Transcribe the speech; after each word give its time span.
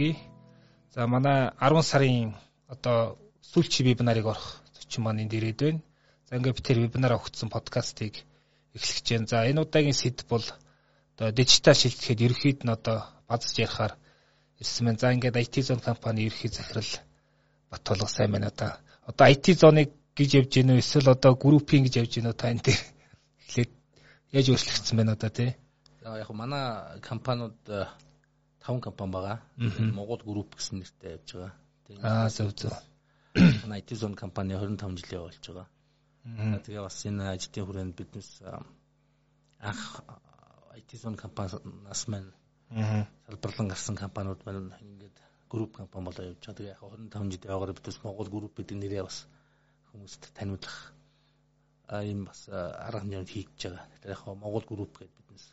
хүргэе. 0.00 0.16
За 0.94 1.06
манай 1.06 1.50
10 1.60 1.82
сарын 1.82 2.34
одоо 2.68 3.18
сүүлчийн 3.52 3.86
вебинарыг 3.88 4.26
орох 4.26 4.62
зочин 4.74 5.04
маань 5.04 5.22
энд 5.22 5.32
ирээд 5.32 5.60
байна. 5.60 5.80
За 6.28 6.36
ингээд 6.36 6.56
би 6.56 6.62
тэр 6.62 6.78
вебинараа 6.80 7.20
өгсөн 7.20 7.52
подкастыг 7.52 8.24
эхлэх 8.74 8.96
гэж 8.96 9.08
байна. 9.12 9.26
За 9.28 9.44
энэ 9.44 9.60
удаагийн 9.60 9.94
сэдв 9.94 10.24
бол 10.28 10.46
одоо 11.14 11.28
дижитал 11.32 11.76
шилжихэд 11.76 12.24
ерөөхдөө 12.26 12.64
нь 12.64 12.72
одоо 12.72 12.98
базж 13.28 13.52
ярихаар 13.60 13.94
ирсэн 14.58 14.86
байна. 14.86 14.98
За 14.98 15.12
ингээд 15.12 15.36
IT 15.36 15.54
зон 15.68 15.80
компани 15.84 16.26
ерөөхдөө 16.26 16.56
захирал 16.56 16.92
Батулга 17.70 18.08
сайн 18.08 18.32
байна 18.32 18.48
одоо. 18.48 18.72
Одоо 19.06 19.26
IT 19.28 19.46
зоныг 19.60 19.88
гэж 20.16 20.30
явж 20.40 20.50
гинөө 20.56 20.80
эсвэл 20.80 21.12
одоо 21.12 21.36
группинг 21.36 21.86
гэж 21.86 21.94
явж 22.02 22.12
гинөө 22.16 22.34
та 22.34 22.50
энэ 22.50 22.64
дээр 22.64 22.80
эхлээд 23.44 23.70
яаж 24.32 24.46
өөрчлөгдсөн 24.48 24.96
байна 24.96 25.12
одоо 25.12 25.30
тий? 25.30 25.50
Яг 26.02 26.30
манай 26.32 26.98
компаниуд 27.04 27.60
5 28.60 28.80
компани 28.80 29.12
байгаа. 29.12 29.38
Монгол 29.96 30.22
групп 30.24 30.56
гэсэн 30.56 30.78
нэртэй 30.80 31.16
явж 31.16 31.28
байгаа. 31.32 31.52
Аа 32.02 32.28
зөв 32.28 32.52
зөв. 32.54 32.72
Манай 33.62 33.80
IT 33.80 33.90
zone 33.96 34.16
компани 34.16 34.54
25 34.54 35.00
жилийн 35.00 35.22
болж 35.24 35.44
байгаа. 35.48 35.68
Тэгээ 36.64 36.82
бас 36.84 36.98
энэ 37.06 37.24
ажлын 37.32 37.66
хүрээнд 37.66 37.96
биднес 37.96 38.30
анх 39.60 39.82
IT 40.76 40.90
zone 41.02 41.16
компаниас 41.16 42.02
маань 42.08 42.32
салбарлан 43.26 43.68
гарсан 43.68 43.96
компаниуд 43.96 44.44
маань 44.44 44.76
ингээд 44.80 45.16
групп 45.48 45.76
компани 45.76 46.04
болоо 46.04 46.24
явж 46.30 46.44
байгаа. 46.44 46.58
Тэгээ 46.58 46.74
яг 46.74 46.82
25 46.84 47.32
жилийн 47.32 47.50
яваагаар 47.50 47.76
биднес 47.76 47.98
Монгол 48.04 48.28
групп 48.28 48.54
гэдэг 48.56 48.76
нэрээ 48.76 49.02
бас 49.08 49.26
хүмүүст 49.90 50.22
таниулах 50.36 50.76
ийм 52.04 52.24
бас 52.28 52.40
арга 52.52 53.00
хэмжээнд 53.02 53.30
хийж 53.32 53.48
байгаа. 53.56 53.86
Тэгэхээр 53.90 54.14
яг 54.14 54.22
Монгол 54.26 54.66
групп 54.68 54.92
гэдэг 54.98 55.16
биднес 55.18 55.44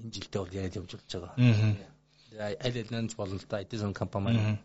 энэ 0.00 0.12
жилдээ 0.14 0.40
бол 0.40 0.56
яриад 0.56 0.78
явж 0.78 0.90
болж 0.94 1.10
байгаа. 1.12 1.34
Аль 2.38 2.86
нэнж 2.90 3.16
болно 3.16 3.36
л 3.38 3.46
да. 3.48 3.62
Zone 3.62 3.94
компани 3.94 4.38
маань 4.38 4.58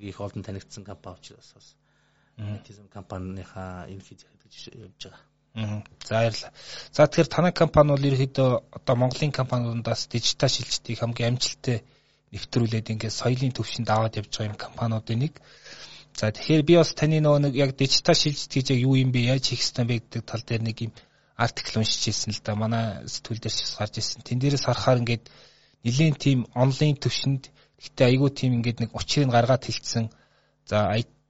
их 0.00 0.20
олон 0.20 0.42
танигдсан 0.42 0.84
компани 0.84 1.16
учраас 1.16 1.52
бас 1.54 1.76
zone 2.38 2.88
компанийхаа 2.88 3.86
ерөнхий 3.88 4.16
захирал 4.16 4.42
гэж 4.44 4.54
явж 4.74 5.02
байгаа. 5.04 5.84
За 6.04 6.14
баярлалаа. 6.14 6.52
За 6.92 7.06
тэгэхээр 7.06 7.28
танай 7.28 7.52
компани 7.52 7.90
бол 7.90 8.08
ерөөхдөө 8.08 8.50
одоо 8.72 8.96
Монголын 8.96 9.32
компаниудаас 9.32 10.06
дижитал 10.08 10.48
шилжилтийг 10.48 10.98
хамгийн 10.98 11.36
амжилттай 11.36 11.84
нэвтрүүлээд 12.32 12.90
ингээд 12.92 13.12
соёлын 13.20 13.52
төвшөнд 13.52 13.88
аваад 13.90 14.16
явж 14.16 14.32
байгаа 14.32 14.48
юм 14.48 14.56
компаниудын 14.56 15.18
нэг. 15.20 15.34
За 16.16 16.32
тэгэхээр 16.32 16.62
би 16.64 16.74
бас 16.80 16.94
таны 16.96 17.20
нөгөө 17.20 17.40
нэг 17.44 17.54
яг 17.54 17.70
дижитал 17.76 18.16
шилжилт 18.16 18.52
гэж 18.52 18.66
яг 18.72 18.80
юу 18.80 18.96
юм 18.96 19.12
бэ? 19.12 19.28
Яаж 19.28 19.44
хийх 19.52 19.60
ёстой 19.60 19.84
бэ 19.84 20.00
гэдэг 20.00 20.22
тал 20.24 20.40
дээр 20.40 20.62
нэг 20.64 20.76
юм 20.80 20.92
артикл 21.36 21.80
уншиж 21.80 22.08
ирсэн 22.08 22.32
л 22.32 22.40
да. 22.40 22.56
Манай 22.56 23.04
сэтгүүл 23.04 23.40
дээр 23.44 23.52
ч 23.52 23.60
гарч 23.76 23.94
ирсэн. 24.00 24.24
Тэн 24.24 24.40
дээрээс 24.40 24.64
харахаар 24.64 25.04
ингээд 25.04 25.24
нэлийн 25.84 26.14
тим 26.14 26.38
онлайн 26.54 26.96
төвшөнд 26.96 27.42
гэхдээ 27.78 28.06
айгүй 28.10 28.30
тим 28.30 28.50
ингээд 28.58 28.78
нэг 28.80 28.90
учрыг 28.94 29.30
гаргаад 29.30 29.64
хэлсэн. 29.66 30.10
За 30.70 30.78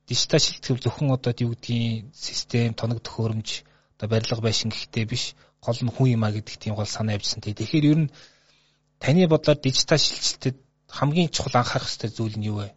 дижитал 0.06 0.40
шилтгэл 0.40 0.82
зөвхөн 0.84 1.10
одоо 1.16 1.32
юу 1.44 1.52
гэдгийг 1.54 2.12
систем, 2.12 2.74
тоног 2.74 3.00
төхөөрөмж 3.02 3.48
одоо 3.96 4.08
барилга 4.12 4.42
байшин 4.44 4.70
гэхдээ 4.70 5.04
биш 5.08 5.34
гол 5.64 5.78
нь 5.82 5.94
хүн 5.94 6.08
юм 6.16 6.22
а 6.26 6.34
гэдэг 6.34 6.56
тийм 6.58 6.74
гол 6.74 6.86
санаа 6.86 7.16
явьсан. 7.16 7.40
Тэгэхээр 7.40 7.90
ер 7.92 7.98
нь 8.04 8.12
таны 9.00 9.24
бодлоор 9.28 9.58
дижитал 9.62 9.98
шилжилтэд 9.98 10.56
хамгийн 10.88 11.32
чухал 11.32 11.56
анхаарах 11.60 11.88
ёстой 11.88 12.10
зүйл 12.10 12.36
нь 12.36 12.48
юу 12.52 12.60
вэ? 12.60 12.74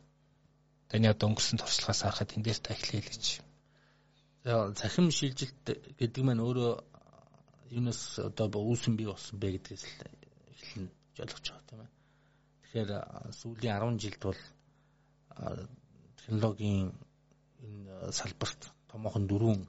таны 0.90 1.10
одоо 1.12 1.28
өнгөрсөн 1.30 1.60
туршлагаас 1.60 2.02
харахад 2.02 2.32
энэ 2.36 2.46
дээр 2.46 2.60
та 2.62 2.74
эхлэе 2.74 3.02
л 3.04 3.10
гэж. 3.12 3.26
За 4.46 4.72
цахим 4.80 5.12
шилжилт 5.12 5.66
гэдэг 6.00 6.24
маань 6.24 6.46
өөрөө 6.46 6.74
юунаас 7.76 8.02
одоо 8.22 8.48
үүсэн 8.48 8.96
бий 8.96 9.10
болсон 9.10 9.36
бэ 9.42 9.60
гэдгээс 9.60 9.84
л 9.84 10.88
эхлэн 11.16 11.26
ойлгож 11.26 11.48
байгаа 11.48 11.68
тийм 11.70 11.82
ээ. 11.82 11.92
Тэгэхээр 12.64 12.90
сүүлийн 13.40 13.80
10 13.80 14.04
жилд 14.04 14.22
бол 14.28 14.42
технологийн 16.20 16.92
энэ 17.64 18.12
салбарт 18.12 18.62
томоохон 18.92 19.26
дөрвөн 19.28 19.62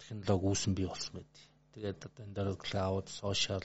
технологи 0.00 0.46
үүсэн 0.48 0.72
бий 0.74 0.86
болсон 0.88 1.12
байд. 1.20 1.34
Тэгээд 1.72 2.00
одоо 2.08 2.22
энэ 2.24 2.36
дээр 2.36 2.56
cloud, 2.56 3.06
social, 3.12 3.62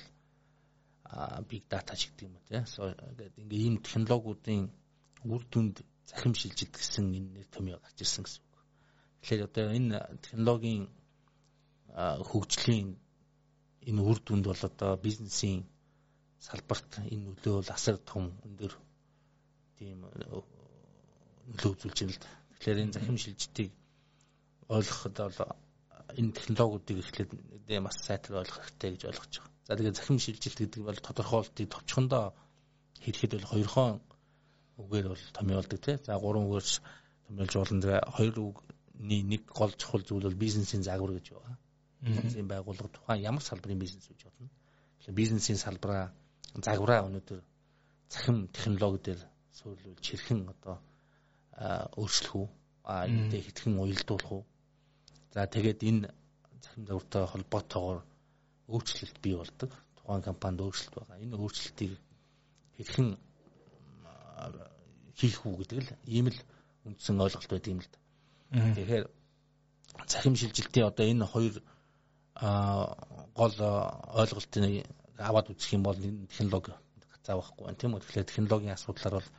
big 1.49 1.63
data 1.71 1.95
ч 1.95 2.11
гэдэг 2.11 2.27
юм 2.27 2.35
уу 2.35 2.43
тийм. 2.47 2.63
Тэгээд 2.67 3.35
ингээ 3.41 3.63
ийм 3.65 3.75
технологиудын 3.79 4.63
үр 5.23 5.43
дүнд 5.51 5.75
захим 6.09 6.33
шилжилт 6.35 6.75
гэсэн 6.75 7.05
энэ 7.17 7.29
нэр 7.35 7.47
томьёо 7.53 7.79
гарч 7.79 7.97
ирсэн 8.03 8.23
гэсэн 8.27 8.43
үг. 8.43 8.55
Тэгэхээр 9.21 9.47
одоо 9.47 9.65
энэ 9.71 9.97
технологийн 10.23 10.83
хөгжлийн 12.29 12.89
энэ 13.87 14.01
үр 14.09 14.19
дүнд 14.19 14.45
бол 14.51 14.63
одоо 14.69 14.91
бизнесийн 14.97 15.63
салбарт 16.39 16.89
энэ 17.13 17.25
нөлөө 17.27 17.53
бол 17.59 17.71
асар 17.75 17.97
том 18.11 18.31
өндөр 18.47 18.73
тийм 19.77 20.03
нөлөө 20.07 20.41
үзүүлж 21.53 21.99
байна 21.99 22.13
л 22.15 22.21
да. 22.23 22.29
Тэгэхээр 22.55 22.83
энэ 22.83 22.95
захим 22.95 23.17
шилжилтийг 23.19 23.71
ойлгоход 24.69 25.15
бол 25.19 25.39
энэ 26.19 26.35
технологиудыг 26.37 26.97
эхлээд 27.03 27.31
бас 27.83 27.97
сайтар 28.07 28.41
ойлгох 28.41 28.63
хэрэгтэй 28.65 28.89
гэж 28.93 29.03
ойлгож 29.09 29.33
байгаа. 29.37 29.53
За 29.67 29.75
тэгээд 29.77 29.99
захим 29.99 30.17
шилжилт 30.19 30.57
гэдэг 30.59 30.81
бол 30.83 30.99
тодорхойлтыг 31.07 31.67
товчхондоо 31.69 32.33
хийхэд 33.03 33.31
бол 33.37 33.49
хоёрхон 33.51 33.91
үгээр 34.81 35.07
бол 35.11 35.23
томьёолдог 35.37 35.79
тий. 35.81 35.97
За 36.05 36.17
гурван 36.17 36.49
үгээрс 36.49 36.81
томьёолж 37.27 37.53
болно. 37.53 37.81
Тэгээ 37.83 38.01
хоёр 38.15 38.35
үгний 38.39 39.21
нэг 39.23 39.43
гол 39.51 39.71
чухал 39.77 40.03
зүйл 40.03 40.25
бол 40.25 40.43
бизнесийн 40.45 40.83
загвар 40.83 41.13
гэж 41.17 41.27
байна. 41.37 41.57
Бизнесийн 42.01 42.47
байгууллага 42.47 42.89
тухайн 42.89 43.21
ямар 43.21 43.43
салбарын 43.43 43.79
бизнес 43.79 44.07
гэж 44.07 44.19
бодно. 44.25 44.49
Тэгэхээр 44.99 45.19
бизнесийн 45.21 45.59
салбараа 45.61 46.13
загвараа 46.57 47.05
өнөөдөр 47.07 47.41
цахим 48.09 48.47
технологи 48.49 48.99
дээр 49.05 49.21
суйлуулж 49.53 50.05
хэрхэн 50.05 50.49
одоо 50.49 50.77
өөрчлөх 51.99 52.35
үү? 52.35 52.47
Энэтэй 52.89 53.41
хэдхэн 53.45 53.77
уялдуулах 53.77 54.31
уу? 54.31 54.43
За 55.33 55.45
тэгээд 55.45 55.79
энэ 55.89 56.09
цахим 56.63 56.83
загвартай 56.89 57.23
холбоотойгоор 57.27 57.99
өөрчлөлт 58.67 59.17
бий 59.21 59.35
болдог. 59.37 59.71
Тухайн 59.97 60.23
компанид 60.25 60.61
өөрчлөлт 60.65 60.95
байгаа. 60.97 61.21
Энэ 61.21 61.37
өөрчлөлтийг 61.37 61.93
хэрхэн 62.77 63.09
хийх 65.19 65.45
үү 65.45 65.55
гэдэг 65.59 65.77
л 65.83 65.89
ийм 66.07 66.27
л 66.31 66.39
үндсэн 66.87 67.19
ойлголт 67.19 67.49
байдаг 67.51 67.71
юм 67.73 67.81
л 67.83 67.89
да. 67.91 67.99
Тэгэхээр 68.73 69.05
цахим 70.07 70.35
шилжилтийн 70.35 70.87
одоо 70.87 71.05
энэ 71.05 71.25
хоёр 71.27 71.55
гол 73.35 73.55
ойлголтыг 74.15 74.87
аваад 75.19 75.51
үзэх 75.51 75.75
юм 75.75 75.83
бол 75.83 75.99
энэ 75.99 76.27
технологи 76.31 76.73
гацаавахгүй 77.11 77.63
байна 77.65 77.79
тийм 77.79 77.93
үү. 77.93 78.01
Тэгэхээр 78.01 78.29
технологийн 78.31 78.75
асуудлаар 78.75 79.15
бол 79.19 79.29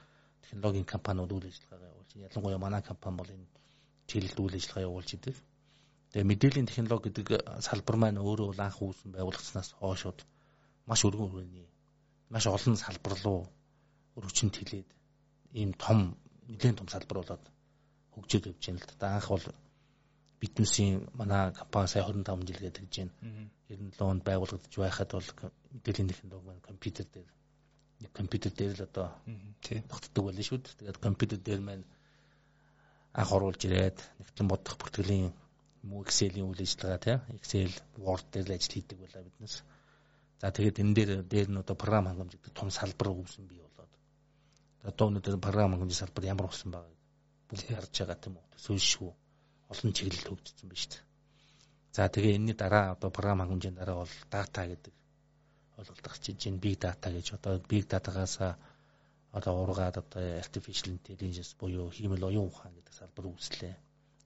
технологийн 0.44 0.86
компаниуд 0.86 1.32
үйл 1.32 1.48
ажиллагаа 1.50 1.90
явуулж 1.90 2.10
ялангуяа 2.14 2.60
манай 2.60 2.82
компани 2.82 3.16
бол 3.16 3.30
энэ 3.30 3.46
чиглэлд 4.08 4.38
үйл 4.40 4.58
ажиллагаа 4.58 4.86
явуулж 4.88 5.10
идэг. 5.14 5.36
Тэгээ 6.10 6.28
мэдээллийн 6.30 6.68
технологи 6.70 7.06
гэдэг 7.08 7.26
салбар 7.62 7.96
маань 7.96 8.18
өөрөө 8.18 8.46
бол 8.50 8.60
анх 8.60 8.78
үүсэн 8.82 9.10
байгуулагдсанаас 9.14 9.70
хоошод 9.78 10.18
маш 10.86 11.00
өргөн 11.06 11.30
хүрээний 11.30 11.68
маш 12.30 12.44
олон 12.46 12.76
салбар 12.76 13.14
руу 13.24 13.40
өргөчөнд 14.18 14.54
хилээд 14.58 14.88
ийм 15.60 15.70
том 15.74 16.18
нэгэн 16.50 16.78
том 16.78 16.88
салбар 16.90 17.22
болоод 17.22 17.44
хөгжөөд 18.14 18.44
явж 18.50 18.62
байна 18.66 18.80
л 18.82 18.98
да. 18.98 19.06
Анх 19.16 19.28
бол 19.30 19.46
бизнесийн 20.40 21.08
манай 21.12 21.52
компани 21.52 21.88
сая 21.88 22.04
25 22.04 22.48
жил 22.48 22.60
гэдэг 22.64 22.84
гэж 22.88 22.96
байна. 22.96 23.50
97 23.68 24.10
онд 24.12 24.22
байгуулагдаж 24.24 24.74
байхад 24.76 25.12
бол 25.12 25.28
мэдээллийн 25.74 26.08
технологи 26.08 26.46
маань 26.46 26.60
компьютер 26.64 27.06
дээр 27.12 27.28
нэг 28.00 28.12
компьютер 28.12 28.52
дээр 28.56 28.72
л 28.80 28.86
одоо 28.88 29.08
тийм 29.60 29.84
тогтдог 29.92 30.24
байлаа 30.24 30.44
шүү 30.48 30.58
дээ. 30.64 30.76
Тэгээд 30.80 30.98
компьютер 30.98 31.38
дээр 31.38 31.60
маань 31.60 31.84
анх 33.12 33.32
оруулж 33.36 33.60
ирээд 33.68 33.98
нэгтлэн 34.18 34.48
бодох 34.48 34.76
бүртгэлийн 34.80 35.32
муу 35.84 36.04
Excel-ийн 36.08 36.48
үйл 36.48 36.64
ажиллагаа 36.64 37.00
тийм 37.04 37.20
Excel, 37.36 37.72
Word 38.00 38.24
дээр 38.32 38.46
л 38.48 38.56
ажил 38.56 38.74
хийдэг 38.74 38.98
байлаа 38.98 39.22
биднес. 39.28 39.54
За 40.40 40.48
тэгээд 40.48 40.80
энэ 40.80 40.94
дээр 40.96 41.10
дээр 41.28 41.48
нь 41.52 41.60
одоо 41.60 41.76
програм 41.76 42.08
хангамж 42.08 42.32
гэдэг 42.40 42.56
том 42.56 42.72
салбар 42.72 43.12
үүсэн 43.12 43.44
бий 43.44 43.60
болоод 43.60 43.92
одоо 44.88 45.06
өнөөдөр 45.12 45.36
програм 45.36 45.76
хангамжийн 45.76 46.00
салбар 46.00 46.24
ямар 46.24 46.48
болсон 46.48 46.72
байгааг 46.72 46.96
бүгд 47.48 47.68
харж 47.68 47.92
байгаа 47.92 48.16
тийм 48.16 48.34
үү. 48.40 48.46
Сөөлшгүй 48.64 49.12
олон 49.72 49.92
чиглэл 49.96 50.28
хөгжсөн 50.28 50.68
байна 50.68 50.80
шүү 50.82 50.90
дээ. 50.92 51.04
За 51.96 52.02
тэгээ 52.14 52.36
энэний 52.36 52.56
дараа 52.62 52.84
одоо 52.94 53.10
програм 53.14 53.40
хангамжийн 53.40 53.76
дараа 53.78 53.96
бол 54.02 54.14
дата 54.34 54.62
гэдэг 54.70 54.94
ойлголт 55.78 56.02
гарч 56.06 56.24
иж 56.30 56.40
байна. 56.44 56.62
Big 56.64 56.76
data 56.84 57.08
гэж 57.14 57.26
одоо 57.38 57.52
big 57.70 57.84
data-гаас 57.92 58.34
одоо 59.36 59.52
ургаад 59.62 59.96
одоо 60.02 60.22
artificial 60.44 60.90
intelligence 60.98 61.52
буюу 61.60 61.90
хиймэл 61.96 62.28
оюун 62.28 62.50
ухаан 62.50 62.74
гэдэг 62.74 62.94
салбар 62.94 63.26
үүслээ. 63.30 63.74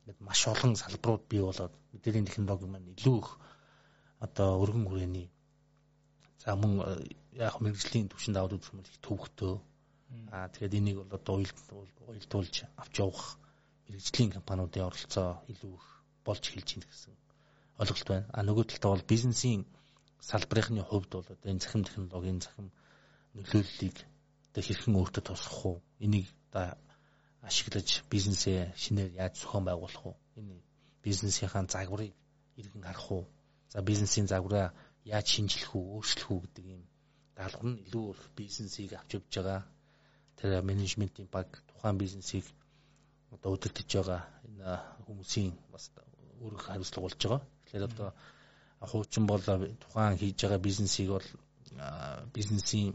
Ингээд 0.00 0.20
маш 0.20 0.41
олон 0.52 0.73
салбарууд 0.76 1.25
бий 1.31 1.43
болоод 1.44 1.75
мэдээллийн 1.93 2.29
технологи 2.29 2.67
маань 2.69 2.93
илүү 2.94 3.17
их 3.23 3.31
одоо 4.26 4.49
өргөн 4.62 4.87
хүрээний 4.88 5.29
за 6.43 6.56
мөн 6.61 6.73
яг 7.47 7.55
мэрэгжлийн 7.61 8.08
түвшинд 8.08 8.37
аваад 8.37 8.56
үзэх 8.56 8.73
юм 8.73 8.81
бол 8.81 8.93
их 8.93 9.00
төвөгтөө 9.05 9.55
Аа 10.35 10.49
тэгээд 10.52 10.79
энийг 10.79 10.97
бол 10.99 11.17
одоо 11.19 11.35
уялдуулж 12.08 12.56
авч 12.81 12.94
явах 13.05 13.25
мэрэгжлийн 13.87 14.35
компаниудын 14.37 14.87
оролцоо 14.89 15.29
илүү 15.53 15.73
их 15.79 15.87
болж 16.27 16.43
эхэлж 16.49 16.69
байна 16.75 16.89
гэсэн 16.91 17.15
ойлголт 17.81 18.09
байна. 18.09 18.27
А 18.37 18.41
нөгөө 18.47 18.65
талдаа 18.69 18.91
бол 18.93 19.11
бизнесийн 19.13 19.63
салбарынхны 20.29 20.83
хувьд 20.87 21.11
бол 21.13 21.27
одоо 21.35 21.51
энэ 21.51 21.63
цахим 21.65 21.83
технологийн 21.85 22.41
цахим 22.45 22.69
нөлөөллийг 23.35 23.97
одоо 24.49 24.63
хэрхэн 24.65 24.99
өөртөө 25.01 25.23
тусгах 25.27 25.61
уу? 25.67 25.77
Энийг 26.05 26.27
одоо 26.49 26.79
ашиглаж 27.49 27.89
бизнесээ 28.13 28.73
шинээр 28.83 29.11
яаж 29.23 29.35
зохион 29.43 29.65
байгуулах 29.67 30.05
вэ? 30.05 30.13
Энэ 30.41 30.55
бизнесийнхаа 31.05 31.65
загварыг 31.69 32.15
иргэн 32.61 32.87
харах 32.87 33.09
уу? 33.11 33.25
За 33.73 33.83
бизнесийн 33.83 34.27
загвараа 34.33 34.73
яаж 35.05 35.27
шинжлэх 35.29 35.75
үү, 35.77 35.85
өөрчлөх 35.95 36.31
үү 36.31 36.41
гэдэг 36.45 36.65
юм 36.77 36.83
даалгавар 37.37 37.69
нь 37.71 37.83
илүү 37.85 38.05
их 38.15 38.23
бизнесийг 38.39 38.91
авч 38.95 39.11
явж 39.19 39.33
байгаа. 39.37 39.61
Тэр 40.39 40.51
менежментийн 40.63 41.29
баг 41.35 41.49
тухайн 41.69 41.99
бизнесийг 41.99 42.47
одоо 43.35 43.51
удирдах 43.55 43.87
байгаа 43.93 44.23
энэ 44.49 44.71
хүмүүсийн 45.07 45.53
бас 45.73 45.85
үүрэг 46.43 46.61
хариуцлага 46.67 47.05
болж 47.05 47.17
байгаа. 47.23 47.43
Тэгэхээр 47.65 47.89
одоо 47.91 48.11
хуучин 48.91 49.25
бол 49.27 49.43
тухайн 49.83 50.19
хийж 50.21 50.39
байгаа 50.43 50.67
бизнесийг 50.69 51.09
бол 51.17 51.29
бизнесийн 52.37 52.95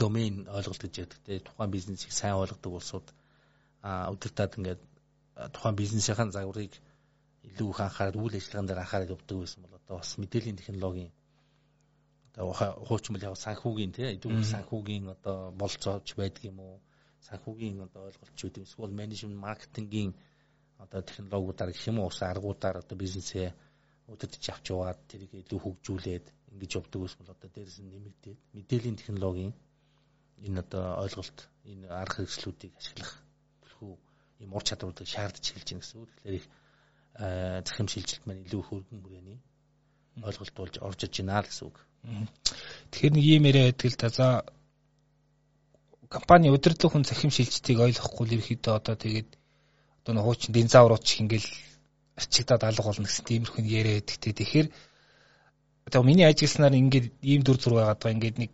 домен 0.00 0.34
ойлголт 0.56 0.82
гэж 0.82 0.94
яддаг 1.02 1.20
те 1.26 1.40
тухайн 1.40 1.70
бизнесийг 1.70 2.12
сайн 2.12 2.36
ойлгодог 2.42 2.72
улсууд 2.78 3.06
удирдаад 4.14 4.52
ингээд 4.58 4.82
тухайн 5.54 5.76
бизнесийн 5.80 6.30
загварыг 6.36 6.72
илүү 7.48 7.70
их 7.70 7.80
анхаарал 7.80 8.20
үйл 8.22 8.36
ажиллагаан 8.36 8.66
дээр 8.68 8.82
анхаарал 8.82 9.12
явуулдаг 9.12 9.38
байсан 9.40 9.62
бол 9.62 9.78
одоо 9.80 9.96
бас 9.98 10.10
мэдээллийн 10.22 10.60
технологийн 10.60 11.12
одоо 12.30 12.52
хуучин 12.86 13.12
бол 13.14 13.26
яг 13.28 13.36
санхүүгийн 13.36 13.92
те 13.96 14.04
идэвхтэй 14.14 14.48
санхүүгийн 14.54 15.04
одоо 15.14 15.36
болцооч 15.60 16.06
байдаг 16.20 16.44
юм 16.50 16.58
уу 16.60 16.76
санхүүгийн 17.26 17.76
одоо 17.86 18.02
ойлголт 18.08 18.34
ч 18.38 18.40
үгүй 18.46 18.64
эсвэл 18.64 18.98
менежмент 19.00 19.38
маркетингийн 19.46 20.12
одоо 20.84 21.00
технологиудаар 21.08 21.70
гэх 21.72 21.88
юм 21.90 21.98
уу 22.00 22.08
ус 22.10 22.20
аргуудаар 22.22 22.76
одоо 22.82 22.96
бизнесээ 23.02 23.48
удирдах 24.12 24.48
авч 24.50 24.66
яваад 24.74 24.98
тэрийг 25.10 25.32
илүү 25.42 25.60
хөгжүүлээд 25.62 26.26
ингэж 26.50 26.70
явдаг 26.78 27.00
ус 27.02 27.14
бол 27.18 27.34
одоо 27.34 27.48
дээрэс 27.52 27.78
нь 27.80 27.92
нэмэгдээд 27.92 28.38
мэдээллийн 28.56 29.00
технологийн 29.00 29.54
энэ 30.46 30.60
одоо 30.64 30.84
ойлголт 31.04 31.38
энэ 31.70 31.86
арга 32.02 32.16
хэрэгслүүдийг 32.16 32.72
ашиглах 32.80 33.12
бүлхүү 33.62 33.92
ийм 34.42 34.50
ур 34.56 34.64
чадваруудыг 34.64 35.06
шаардж 35.06 35.44
эхэлж 35.52 35.68
байна 35.68 35.82
гэсэн 35.84 36.00
үг. 36.00 36.10
Тэгэхээр 36.16 36.38
их 36.40 36.46
захим 37.68 37.88
шилжилт 37.92 38.24
маань 38.26 38.44
илүү 38.46 38.62
хөргөн 38.64 39.00
бүрээний 39.04 39.38
ойлголт 40.24 40.54
болж 40.56 40.74
орж 40.80 41.00
иж 41.06 41.14
байна 41.20 41.44
л 41.44 41.48
гэсэн 41.48 41.66
үг. 41.68 41.76
Тэгэхээр 42.90 43.14
нэг 43.14 43.24
юм 43.36 43.44
яриа 43.50 43.68
байдаг 43.68 43.88
л 43.92 44.00
да. 44.00 44.08
За 44.08 44.26
компани 46.10 46.50
удирдлага 46.50 46.92
хүн 46.92 47.04
захим 47.06 47.30
шилжилтийг 47.30 47.78
ойлгохгүй 47.86 48.26
л 48.26 48.34
ерөөхдөө 48.34 48.74
одоо 48.74 48.96
тэгээд 48.98 49.30
одоо 50.02 50.12
нэг 50.18 50.24
хуучин 50.26 50.50
динзаврууд 50.50 51.04
ч 51.06 51.22
ингээл 51.22 51.48
арчигдаад 52.18 52.66
алга 52.66 52.82
болно 52.82 53.06
гэсэн 53.06 53.24
тиймэрхүү 53.30 53.62
яриа 53.62 54.02
те. 54.02 54.18
Тэгэхээр 54.18 54.68
одоо 55.86 56.02
миний 56.02 56.26
ажигласнаар 56.26 56.74
ингээд 56.74 57.06
ийм 57.22 57.46
дүр 57.46 57.62
зураг 57.62 57.78
байгаад 57.78 58.02
байгаа 58.02 58.16
ингээд 58.18 58.38
нэг 58.42 58.50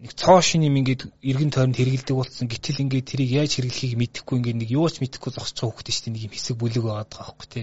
нэг 0.00 0.12
цоо 0.16 0.40
шин 0.40 0.64
юм 0.64 0.80
ингээд 0.80 1.12
эргэн 1.20 1.52
тойронд 1.52 1.76
хэрэгэлдэг 1.76 2.16
болсон 2.16 2.48
гэтэл 2.48 2.88
ингээд 2.88 3.08
тэрийг 3.12 3.30
яаж 3.36 3.52
хэрэглэхийг 3.60 4.00
мэдэхгүй 4.00 4.36
ингээд 4.40 4.60
нэг 4.64 4.70
юу 4.72 4.88
ч 4.88 5.04
мэдэхгүй 5.04 5.30
байгаа 5.36 5.44
хүмүүс 5.44 5.92
шүү 5.92 6.04
дээ 6.08 6.14
нэг 6.16 6.24
юм 6.24 6.32
хэсэг 6.32 6.56
бүлэг 6.56 6.84
байгаад 6.88 7.10
байгаа 7.12 7.28
байхгүй 7.28 7.48
те. 7.52 7.62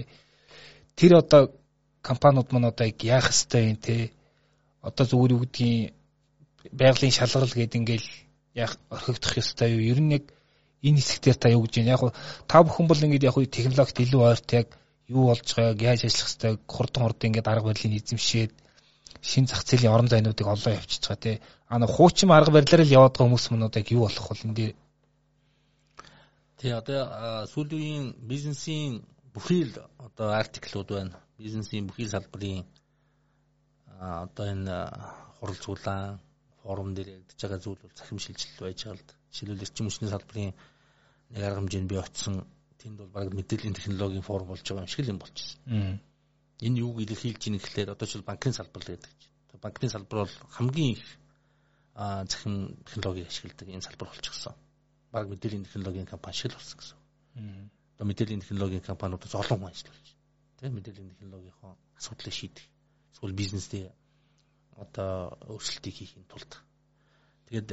Тэр 0.94 1.12
одоо 1.18 1.42
компаниуд 1.98 2.54
маань 2.54 2.70
одоо 2.70 2.86
яах 2.86 3.26
хэвтэй 3.26 3.74
юм 3.74 3.78
те. 3.82 4.14
Одоо 4.86 5.02
зүгээр 5.02 5.34
юу 5.34 5.42
гэдгийг 5.42 5.98
байгалийн 6.78 7.10
шалгарал 7.18 7.50
гэдэг 7.50 7.74
ингээл 7.82 8.08
яах 8.64 8.74
орхигдох 8.90 9.34
ёстой 9.38 9.70
юу? 9.74 9.82
Ер 9.92 10.00
нь 10.02 10.14
яг 10.18 10.24
энэ 10.82 10.98
хэсгээр 11.00 11.38
та 11.38 11.48
юу 11.54 11.62
гэж 11.64 11.74
байна? 11.78 11.94
Яг 11.94 12.02
та 12.50 12.62
бүхэн 12.62 12.86
бол 12.88 13.04
ингээд 13.04 13.28
яг 13.28 13.36
технологид 13.50 13.98
илүү 14.04 14.22
ойрт 14.28 14.48
яг 14.52 14.68
юу 15.08 15.24
болж 15.30 15.48
байгааг 15.56 15.80
яаж 15.82 16.00
ажиллах 16.04 16.28
хэвтэй 16.28 16.52
хурдан 16.66 17.02
хурдан 17.04 17.28
ингээд 17.30 17.50
арга 17.50 17.68
барилыг 17.70 17.96
эзэмшээд 17.98 18.52
шин 19.22 19.46
зах 19.46 19.62
зээлийн 19.64 19.94
орон 19.94 20.08
зайнуудыг 20.08 20.46
олоо 20.46 20.72
явчихж 20.78 21.04
байгаа 21.08 21.22
тий. 21.22 21.36
А 21.68 21.78
нэг 21.78 21.90
хуучин 21.90 22.30
арга 22.30 22.52
барилаар 22.52 22.84
л 22.84 22.96
яваад 22.98 23.14
байгаа 23.16 23.26
хүмүүс 23.26 23.46
мөнүүд 23.50 23.78
яг 23.80 23.88
юу 23.90 24.02
болох 24.04 24.28
вэ 24.30 24.36
энэ 24.44 24.74
Тий 26.58 26.72
одоо 26.74 27.46
сүүлийн 27.46 28.18
бизнесийн 28.30 29.06
бүхий 29.32 29.62
л 29.70 29.74
одоо 29.98 30.28
артиклууд 30.34 30.88
байна. 30.90 31.16
Бизнесийн 31.38 31.86
бүхий 31.86 32.08
салбарын 32.10 32.66
одоо 33.98 34.46
энэ 34.54 34.74
хурал 35.38 35.58
зулаан 35.62 36.18
форум 36.68 36.92
дээр 36.92 37.08
ягдж 37.16 37.40
байгаа 37.40 37.60
зүйл 37.64 37.80
бол 37.80 37.96
захим 37.96 38.20
шилжилт 38.20 38.60
байж 38.60 38.84
байгаа 38.84 39.00
л 39.00 39.08
жишээлбэл 39.32 39.64
эрчим 39.64 39.86
хүчний 39.88 40.10
салбарын 40.12 40.52
нэг 41.32 41.42
арга 41.48 41.60
хэмжээнд 41.64 41.88
бий 41.88 42.00
очсон 42.04 42.34
тэнд 42.76 42.96
бол 43.00 43.08
баг 43.16 43.32
мэдээллийн 43.32 43.72
технологийн 43.72 44.28
форум 44.28 44.52
болж 44.52 44.64
байгаа 44.68 44.84
юм 44.84 44.92
шиг 44.92 45.04
л 45.08 45.12
юм 45.16 45.20
болчихсон. 45.24 45.60
Энэ 46.60 46.80
юуг 46.84 47.00
илэрхийлж 47.00 47.42
ийн 47.48 47.56
гэхлээр 47.56 47.96
одоо 47.96 48.04
ч 48.04 48.20
банкны 48.20 48.52
салбар 48.52 48.82
л 48.84 48.90
гэдэг 48.92 49.12
чинь. 49.16 49.32
Банкны 49.64 49.88
салбар 49.88 50.18
бол 50.28 50.34
хамгийн 50.52 50.92
их 50.92 51.04
захим 51.96 52.76
технологиг 52.84 53.26
ашигладаг 53.32 53.68
энэ 53.68 53.86
салбар 53.88 54.08
болчихсон. 54.12 54.54
Баг 55.08 55.24
мэдээллийн 55.32 55.64
технологийн 55.64 56.04
компани 56.04 56.36
шиг 56.36 56.52
л 56.52 56.60
болсон 56.60 56.76
гэсэн. 56.76 56.98
Одоо 57.96 58.06
мэдээллийн 58.06 58.42
технологийн 58.44 58.84
компаниудаас 58.84 59.34
олон 59.34 59.58
хүн 59.58 59.72
ажиллаж 59.72 59.96
байна. 59.96 60.20
Тэ 60.60 60.68
мэдээллийн 60.68 61.10
технологийн 61.16 61.54
асуудлыг 61.96 62.34
шийдэх. 62.36 62.66
Эсвэл 63.14 63.40
бизнесдээ 63.40 63.88
одоо 64.84 65.36
өөрчлөлтийг 65.52 65.94
хийхин 65.96 66.24
тулд. 66.30 66.52
Тэгээд 67.48 67.70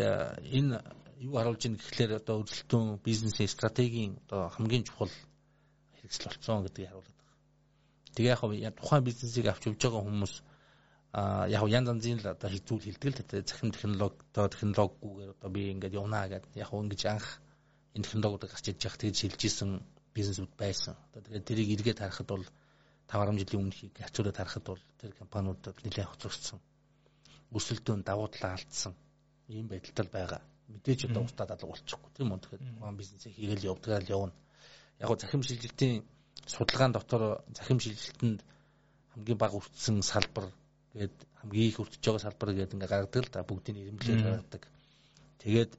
энэ 0.57 0.81
юу 1.25 1.35
харуулж 1.37 1.61
ийн 1.65 1.77
гэхлээр 1.77 2.19
одоо 2.19 2.35
өрсөлдөөн 2.43 2.99
бизнесийн 3.05 3.51
стратегийн 3.51 4.13
одоо 4.25 4.49
хамгийн 4.55 4.83
чухал 4.87 5.13
хэрэгсэл 5.97 6.27
болсон 6.29 6.63
гэдгийг 6.65 6.89
харуулдаг. 6.89 7.17
Тэгээ 8.15 8.63
яг 8.67 8.75
тухайн 8.79 9.03
бизнесийг 9.03 9.45
авч 9.47 9.63
явж 9.67 9.79
байгаа 9.83 10.03
хүмүүс 10.03 10.33
а 11.15 11.47
яг 11.47 11.63
янз 11.71 11.87
янзын 11.93 12.19
л 12.19 12.27
одоо 12.35 12.49
зүйл 12.51 12.83
хэлдэг 12.83 13.11
л 13.15 13.23
тэ 13.23 13.47
захим 13.47 13.71
технологи 13.71 14.19
одоо 14.31 14.45
технологигүйгээр 14.51 15.31
одоо 15.35 15.49
би 15.55 15.61
ингээд 15.71 15.95
явнаа 15.95 16.27
гэдэг 16.27 16.51
яг 16.59 16.71
ингэж 16.75 17.01
анх 17.07 17.27
энэ 17.95 18.03
технологиудыг 18.03 18.51
гарч 18.51 18.65
иж 18.67 18.83
явах 18.83 18.99
тэгж 18.99 19.15
шилжижсэн 19.23 19.71
бизнесүүд 20.15 20.51
байсан. 20.59 20.95
Одоо 21.15 21.23
тэгээд 21.23 21.47
тэрийг 21.47 21.69
эргээд 21.75 21.99
харахад 22.03 22.27
бол 22.27 22.45
5 23.07 23.39
жилийн 23.39 23.61
өмнөхийг 23.63 23.95
хацуулаад 23.95 24.37
харахад 24.39 24.65
бол 24.67 24.83
тэр 24.99 25.11
компаниудад 25.15 25.75
нэлээд 25.83 26.09
хоцрогдсон. 26.11 26.59
Өсөлтөө 27.53 28.03
давуу 28.03 28.27
талаа 28.33 28.57
алдсан. 28.57 28.93
Ийм 29.47 29.67
байдалтай 29.67 30.07
байгаа. 30.09 30.41
Мэдээж 30.67 31.05
одоо 31.05 31.23
устдаад 31.23 31.51
алга 31.53 31.69
болчихгүй 31.69 32.11
тийм 32.17 32.33
үү? 32.33 32.41
Тэгэхээр 32.41 32.79
гон 32.81 32.97
бизнесийг 32.97 33.35
хийгээл 33.37 33.69
явдгаар 33.69 34.03
л 34.03 34.13
явна. 34.17 34.33
Яг 34.99 35.07
го 35.09 35.15
захим 35.15 35.43
шилжилтийн 35.45 36.03
судалгаан 36.49 36.91
дотор 36.93 37.45
захим 37.53 37.79
шилжилтэнд 37.79 38.39
хамгийн 39.13 39.37
бага 39.37 39.59
өртсөн 39.61 40.01
салбар 40.01 40.49
гээд 40.97 41.15
хамгийн 41.39 41.69
их 41.69 41.79
өртөж 41.79 42.01
байгаа 42.01 42.25
салбар 42.25 42.49
гээд 42.57 42.73
ингээ 42.73 42.89
гаргадаг 42.89 43.23
л 43.25 43.33
да. 43.33 43.45
Бүгдийг 43.45 43.77
ирэмблээд 43.77 44.21
гаргадаг. 44.25 44.63
Тэгээд 45.45 45.71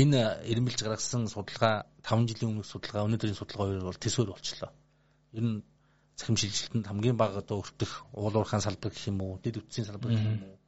энэ 0.00 0.20
ирэмбэлж 0.50 0.80
гаргасан 0.82 1.28
судалгаа 1.28 1.84
5 2.00 2.32
жилийн 2.32 2.50
өмнөх 2.56 2.68
судалгаа 2.72 3.04
өнөөдрийн 3.06 3.36
судалгаа 3.36 3.66
хоёр 3.68 3.84
бол 3.92 4.00
төсөөр 4.00 4.30
болчлоо. 4.32 4.72
Ер 5.36 5.44
нь 5.44 5.60
захим 6.16 6.36
шилжилтэнд 6.40 6.88
хамгийн 6.88 7.20
бага 7.20 7.44
одоо 7.44 7.60
өртөх 7.60 8.08
уул 8.16 8.36
уурхайн 8.40 8.64
салбар 8.64 8.88
гэх 8.88 9.08
юм 9.12 9.20
уу 9.20 9.36
дэд 9.44 9.60
үтсийн 9.60 9.84
салбар 9.84 10.16
гэх 10.16 10.24
юм 10.24 10.40
уу 10.48 10.61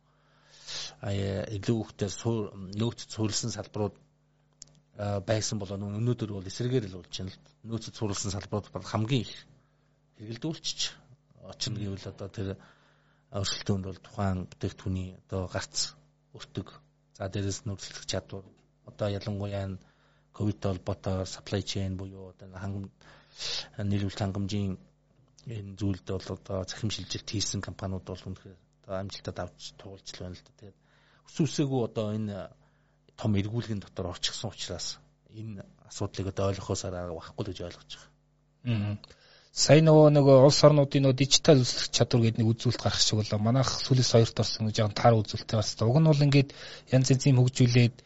илүү 1.05 1.77
хөвгтэй 1.81 2.11
нөөц 2.81 3.01
цөөлсөн 3.13 3.53
салбарууд 3.55 3.97
байсан 5.29 5.59
бол 5.59 5.75
өнөөдөр 5.75 6.31
бол 6.33 6.51
эсрэгээр 6.51 6.87
л 6.89 6.99
болж 7.03 7.13
байна 7.19 7.33
л 7.35 7.39
нөөц 7.69 7.85
цөөлсөн 7.97 8.35
салбарууд 8.35 8.71
бол 8.73 8.87
хамгийн 8.93 9.27
их 9.27 9.35
хэрэгэлдүүлчих 10.17 10.95
очно 11.51 11.77
гэвэл 11.83 12.11
одоо 12.13 12.29
тэр 12.31 12.49
өрсөлдөөнд 13.35 13.85
бол 13.87 14.01
тухайн 14.07 14.39
бүтээгдэхүүний 14.51 15.09
одоо 15.27 15.43
гарц 15.51 15.77
өртөг 16.39 16.69
за 17.19 17.29
дээрээс 17.29 17.61
нь 17.67 17.75
өрсөлдөх 17.75 18.07
чадвар 18.07 18.45
одоо 18.91 19.09
ялангуяа 19.19 19.67
ковид 20.37 20.59
холбоотой 20.63 21.27
supply 21.35 21.63
chain 21.71 21.93
буюу 21.99 22.31
одоо 22.33 22.49
хангам 22.63 22.87
нийлүүлэлт 23.91 24.23
хангамжийн 24.23 24.79
энэ 25.57 25.77
зүйлд 25.79 26.07
бол 26.11 26.29
одоо 26.39 26.59
захим 26.71 26.91
шилжилт 26.95 27.29
хийсэн 27.31 27.61
компаниуд 27.61 28.05
бол 28.07 28.27
үнэхээр 28.29 28.59
одоо 28.85 29.01
амжилтад 29.01 29.39
авч 29.41 29.73
туулж 29.81 30.07
л 30.13 30.21
байна 30.21 30.37
л 30.37 30.45
да. 30.45 30.53
Тэгээд 30.61 30.79
өсөн 31.29 31.47
өсөөгөө 31.49 31.83
одоо 31.89 32.07
энэ 32.13 32.37
том 33.17 33.33
эргүүлгийн 33.41 33.81
дотор 33.81 34.13
орчихсон 34.13 34.53
учраас 34.53 35.01
энэ 35.33 35.65
асуудлыг 35.89 36.29
одоо 36.29 36.53
ойлгохоос 36.53 36.85
арга 36.85 37.17
байхгүй 37.17 37.45
гэж 37.49 37.59
ойлгож 37.65 37.91
байгаа. 37.97 38.13
Аа. 38.65 38.97
Сая 39.55 39.81
нөгөө 39.87 40.11
нөгөө 40.19 40.37
улс 40.51 40.61
орнуудын 40.67 41.03
нөгөө 41.07 41.19
дижитал 41.21 41.63
үзүүлэх 41.63 41.95
чадвар 41.95 42.23
гэдэг 42.27 42.41
нэг 42.43 42.49
үзүүлэлт 42.53 42.83
гарах 42.83 42.99
шиг 42.99 43.23
болоо. 43.23 43.39
Манайх 43.39 43.71
сүлээс 43.71 44.11
хоёрт 44.19 44.43
орсон 44.43 44.67
гэж 44.67 44.77
яан 44.83 44.95
таар 44.99 45.15
үзүүлэлтээ 45.15 45.59
бас. 45.63 45.71
Уг 45.79 45.99
нь 46.03 46.11
бол 46.11 46.27
ингээд 46.27 46.51
янз 46.91 47.07
янзын 47.15 47.39
хөгжүүлээд 47.39 47.97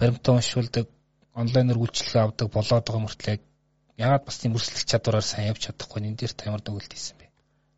баримтаа 0.00 0.40
уншуулдаг, 0.40 0.86
онлайнаар 1.36 1.82
үйлчлэг 1.84 2.16
авдаг 2.16 2.48
болоод 2.48 2.84
байгаа 2.88 3.04
мөртлөө 3.04 3.36
ягаад 4.00 4.24
бас 4.24 4.36
тийм 4.40 4.56
өрсөлдөх 4.56 4.88
чадвараар 4.88 5.26
сайн 5.26 5.48
явж 5.52 5.68
чадахгүй 5.68 6.00
энэ 6.00 6.16
дээр 6.20 6.32
тамир 6.32 6.60
дөгөлт 6.64 6.92
хийсэн 6.92 7.16
бэ? 7.20 7.25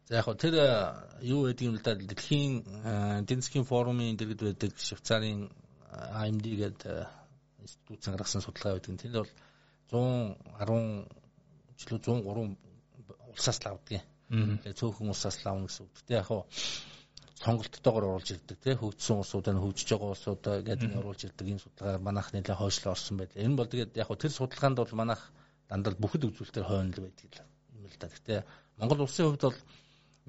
За 0.09 0.17
яг 0.17 0.25
хөө 0.25 0.41
тэр 0.41 0.55
э, 0.57 0.69
юу 1.29 1.45
гэдэг 1.45 1.69
юм 1.69 1.77
л 1.77 1.85
да 1.85 1.93
дэлхийн 1.93 2.65
э, 2.65 3.21
эдийн 3.21 3.45
засгийн 3.45 3.69
форумын 3.69 4.17
дэргэд 4.17 4.41
байдаг 4.41 4.73
Швейцарын 4.81 5.53
AMD 5.93 6.47
гэдэг 6.49 7.05
институт 7.61 8.09
гаргасан 8.09 8.41
судалгаа 8.41 8.81
байдаг. 8.81 8.97
Тэнд 8.97 9.21
бол 9.21 9.29
110 9.93 11.13
жилүү 11.77 12.01
103 12.25 12.57
улсаас 13.37 13.61
л 13.61 13.69
авдаг. 13.69 14.01
Тэгээ 14.33 14.79
цөөхөн 14.81 15.13
улсаас 15.13 15.37
л 15.45 15.49
авна 15.53 15.69
гэсэн 15.69 15.85
үг. 15.85 15.93
Гэтэ 16.01 16.13
яг 16.17 16.27
хөө 16.33 16.43
сонголттойгоор 17.45 18.05
оруулж 18.09 18.29
ирдэг 18.33 18.59
тий 18.65 18.75
хөгжсөн 18.81 19.21
улсуудаа 19.21 19.61
хөгжиж 19.61 19.89
байгаа 19.93 20.11
улсуудаа 20.17 20.57
гэдэг 20.65 20.89
нь 20.89 20.99
оруулж 21.05 21.21
ирдэг 21.29 21.47
энэ 21.53 21.63
судалгаар 21.63 22.01
манайх 22.01 22.33
нэлээд 22.33 22.57
хойшлоо 22.57 22.97
орсон 22.97 23.21
байлаа. 23.21 23.45
Энэ 23.45 23.59
бол 23.61 23.69
тэгээд 23.69 23.93
яг 24.01 24.09
тэр 24.09 24.33
судалгаанд 24.33 24.81
бол 24.81 24.95
манайх 24.97 25.23
дандаа 25.69 25.95
бүхэл 26.01 26.33
үзүүлэлтээр 26.33 26.67
хойно 26.67 26.97
л 26.97 27.05
байдаг 27.05 27.45
юм 27.77 27.85
л 27.87 27.97
да. 28.01 28.09
Гэхдээ 28.09 28.41
Монгол 28.81 29.05
улсын 29.07 29.27
хувьд 29.31 29.45
бол 29.47 29.59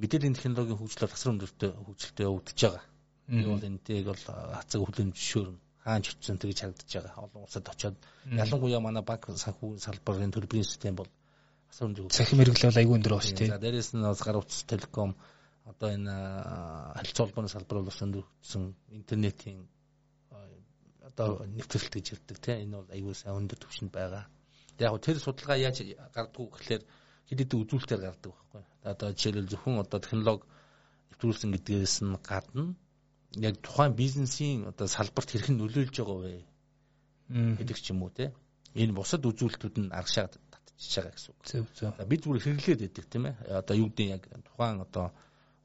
мэдээллийн 0.02 0.36
технологийн 0.36 0.80
хөгжлөөр 0.80 1.14
асар 1.14 1.32
өндөртэй 1.34 1.72
хөгжилтэй 1.76 2.26
явагдаж 2.26 2.60
байгаа. 2.64 2.84
Энэ 3.30 3.48
бол 3.52 3.68
энтэйг 3.70 4.06
бол 4.10 4.24
хацаг 4.26 4.80
хүлэн 4.82 5.12
зөвшөөрнө 5.14 5.60
хаан 5.84 6.02
ч 6.04 6.14
утсан 6.14 6.38
тэгж 6.40 6.58
харагдаж 6.60 6.90
байгаа. 6.90 7.24
Олон 7.26 7.44
улсад 7.44 7.66
очиод 7.70 7.98
ялангуяа 8.26 8.82
манай 8.84 9.04
банк 9.04 9.24
санхүү 9.30 9.80
салбарын 9.80 10.34
төлбөрийн 10.34 10.68
систем 10.68 10.96
бол 10.96 11.10
асар 11.72 11.88
өндөр. 11.88 12.12
Цахим 12.12 12.40
хэрэглээ 12.40 12.70
бол 12.70 12.82
айгүй 12.82 12.96
өндөр 12.98 13.14
байна 13.16 13.28
шүү 13.28 13.38
дээ. 13.40 13.54
За 13.54 13.64
дээрээс 13.64 13.90
нь 13.96 14.04
бас 14.04 14.22
гар 14.24 14.38
утас 14.42 14.62
телеком 14.68 15.12
одоо 15.66 15.90
энэ 15.98 16.14
харилцаа 16.98 17.24
холбооны 17.26 17.50
салбар 17.50 17.78
бол 17.80 17.90
бас 17.90 18.02
өндөрсөн 18.06 18.64
интернетийн 18.98 19.60
одоо 21.10 21.46
нэвтрэлт 21.46 21.94
гэж 21.94 22.06
ярьдаг 22.16 22.38
тийм 22.44 22.58
энэ 22.66 22.78
бол 22.78 22.90
аюул 22.94 23.16
сайн 23.18 23.40
өндөр 23.40 23.60
түвшинд 23.62 23.92
байгаа. 23.92 24.26
Яг 24.80 24.96
тэр 25.02 25.18
судалгаа 25.20 25.58
яаж 25.58 25.78
гардггүй 26.16 26.48
гэхэлэр 26.50 26.84
хэд 27.30 27.40
хэдэн 27.46 27.62
үзүүлэлтээр 27.64 28.02
гардаг 28.04 28.32
байхгүй. 28.34 28.64
Одоо 28.92 29.10
жишээлбэл 29.14 29.52
зөвхөн 29.54 29.82
одоо 29.84 30.00
технологи 30.02 30.46
нэвтрүүлсэн 31.10 31.50
гэдгээс 31.54 31.96
нь 32.04 32.18
гадна 32.26 32.76
яг 33.38 33.56
тухайн 33.62 33.94
бизнесийн 33.94 34.66
одоо 34.72 34.88
салбарт 34.88 35.30
хэрхэн 35.30 35.58
нөлөөлж 35.62 35.96
байгаа 36.00 36.18
вэ 36.26 36.34
гэдэг 37.60 37.78
ч 37.78 37.94
юм 37.94 38.02
уу 38.04 38.10
те. 38.10 38.34
Энэ 38.74 38.98
бусад 38.98 39.22
үзүүлэлтүүд 39.30 39.76
нь 39.78 39.94
аргашаад 39.94 40.34
татчихж 40.50 40.94
байгаа 40.98 41.14
гэсэн 41.14 41.30
үг. 41.30 41.40
Зөв 41.46 41.66
зөв. 41.78 41.94
Бид 42.10 42.22
зүгээр 42.24 42.44
хэрэглээд 42.46 42.82
байдаг 42.82 43.06
тийм 43.12 43.24
ээ. 43.30 43.36
Одоо 43.62 43.76
юу 43.78 43.90
гэдэг 43.94 44.08
яг 44.10 44.24
тухайн 44.48 44.82
одоо 44.82 45.06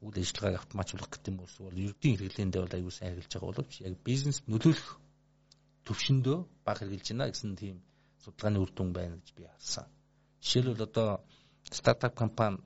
үйл 0.05 0.21
ажиллагааг 0.21 0.61
автоматжуулах 0.61 1.09
гэдэг 1.09 1.31
юм 1.33 1.39
уус 1.41 1.55
бол 1.57 1.73
ердийн 1.73 2.15
хэрэглээндээ 2.19 2.61
бол 2.61 2.77
аюул 2.77 2.93
сайн 2.93 3.11
хэрэгжилж 3.15 3.33
байгаа 3.33 3.49
боловч 3.49 3.73
яг 3.81 3.95
бизнес 4.05 4.37
нөлөөлөх 4.45 4.91
төвшөндөө 5.87 6.37
баг 6.65 6.77
хэрэгжилж 6.77 7.09
байна 7.09 7.31
гэсэн 7.33 7.51
тийм 7.57 7.77
судалгааны 8.21 8.59
үр 8.61 8.71
дүн 8.75 8.89
байна 8.93 9.15
гэж 9.17 9.29
би 9.33 9.43
харсан. 9.49 9.87
Жишээлбэл 10.41 10.85
одоо 10.89 11.09
стартап 11.71 12.15
компани 12.15 12.57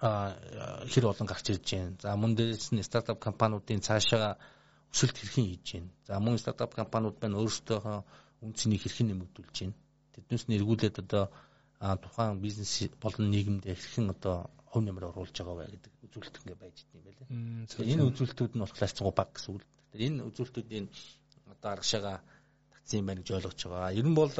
хэр 0.00 1.04
олон 1.12 1.26
гарч 1.28 1.50
ирж 1.50 1.66
байна. 1.72 1.96
За 2.00 2.16
мөн 2.16 2.34
дээрээс 2.34 2.72
нь 2.72 2.82
стартап 2.82 3.18
компаниудын 3.20 3.84
цаашаа 3.84 4.38
өсөлт 4.92 5.16
хэрхэн 5.18 5.46
хийж 5.46 5.66
байна. 5.74 5.90
За 6.08 6.20
мөн 6.20 6.38
стартап 6.38 6.74
компаниуд 6.74 7.16
байна 7.20 7.36
өөрсдөө 7.42 7.80
үн 8.42 8.52
цэнийг 8.56 8.82
хэрхэн 8.82 9.08
нэмэгдүүлж 9.12 9.56
байна. 9.60 9.76
Тэднээс 10.14 10.44
нь 10.48 10.56
эргүүлээд 10.56 10.96
одоо 11.04 11.24
тухайн 12.02 12.40
бизнес 12.40 12.88
болон 13.00 13.28
нийгэмд 13.30 13.64
хэрхэн 13.68 14.10
одоо 14.16 14.48
хувь 14.70 14.84
нэмэр 14.84 15.10
оруулж 15.10 15.36
байгаа 15.36 15.56
вэ 15.58 15.72
гэдэг 15.74 15.92
үзүүлэлт 16.06 16.36
ингээ 16.40 16.58
байж 16.62 16.76
идэв 16.80 16.96
юм 16.96 17.04
байлээ. 17.04 17.92
Энэ 17.92 18.06
үзүүлэлтүүд 18.08 18.52
нь 18.56 18.62
болохоор 18.64 18.92
цугу 18.96 19.12
баг 19.12 19.28
гэсэн 19.36 19.50
үг. 19.52 19.62
Энэ 20.06 20.24
үзүүлэлтүүдийн 20.28 20.86
одоо 21.52 21.68
аргашаага 21.74 22.14
татсан 22.20 22.39
юм 22.98 23.06
байна 23.06 23.20
гэж 23.22 23.30
ойлгож 23.36 23.60
байгаа. 23.66 23.94
Ер 24.00 24.06
нь 24.08 24.18
бол 24.18 24.32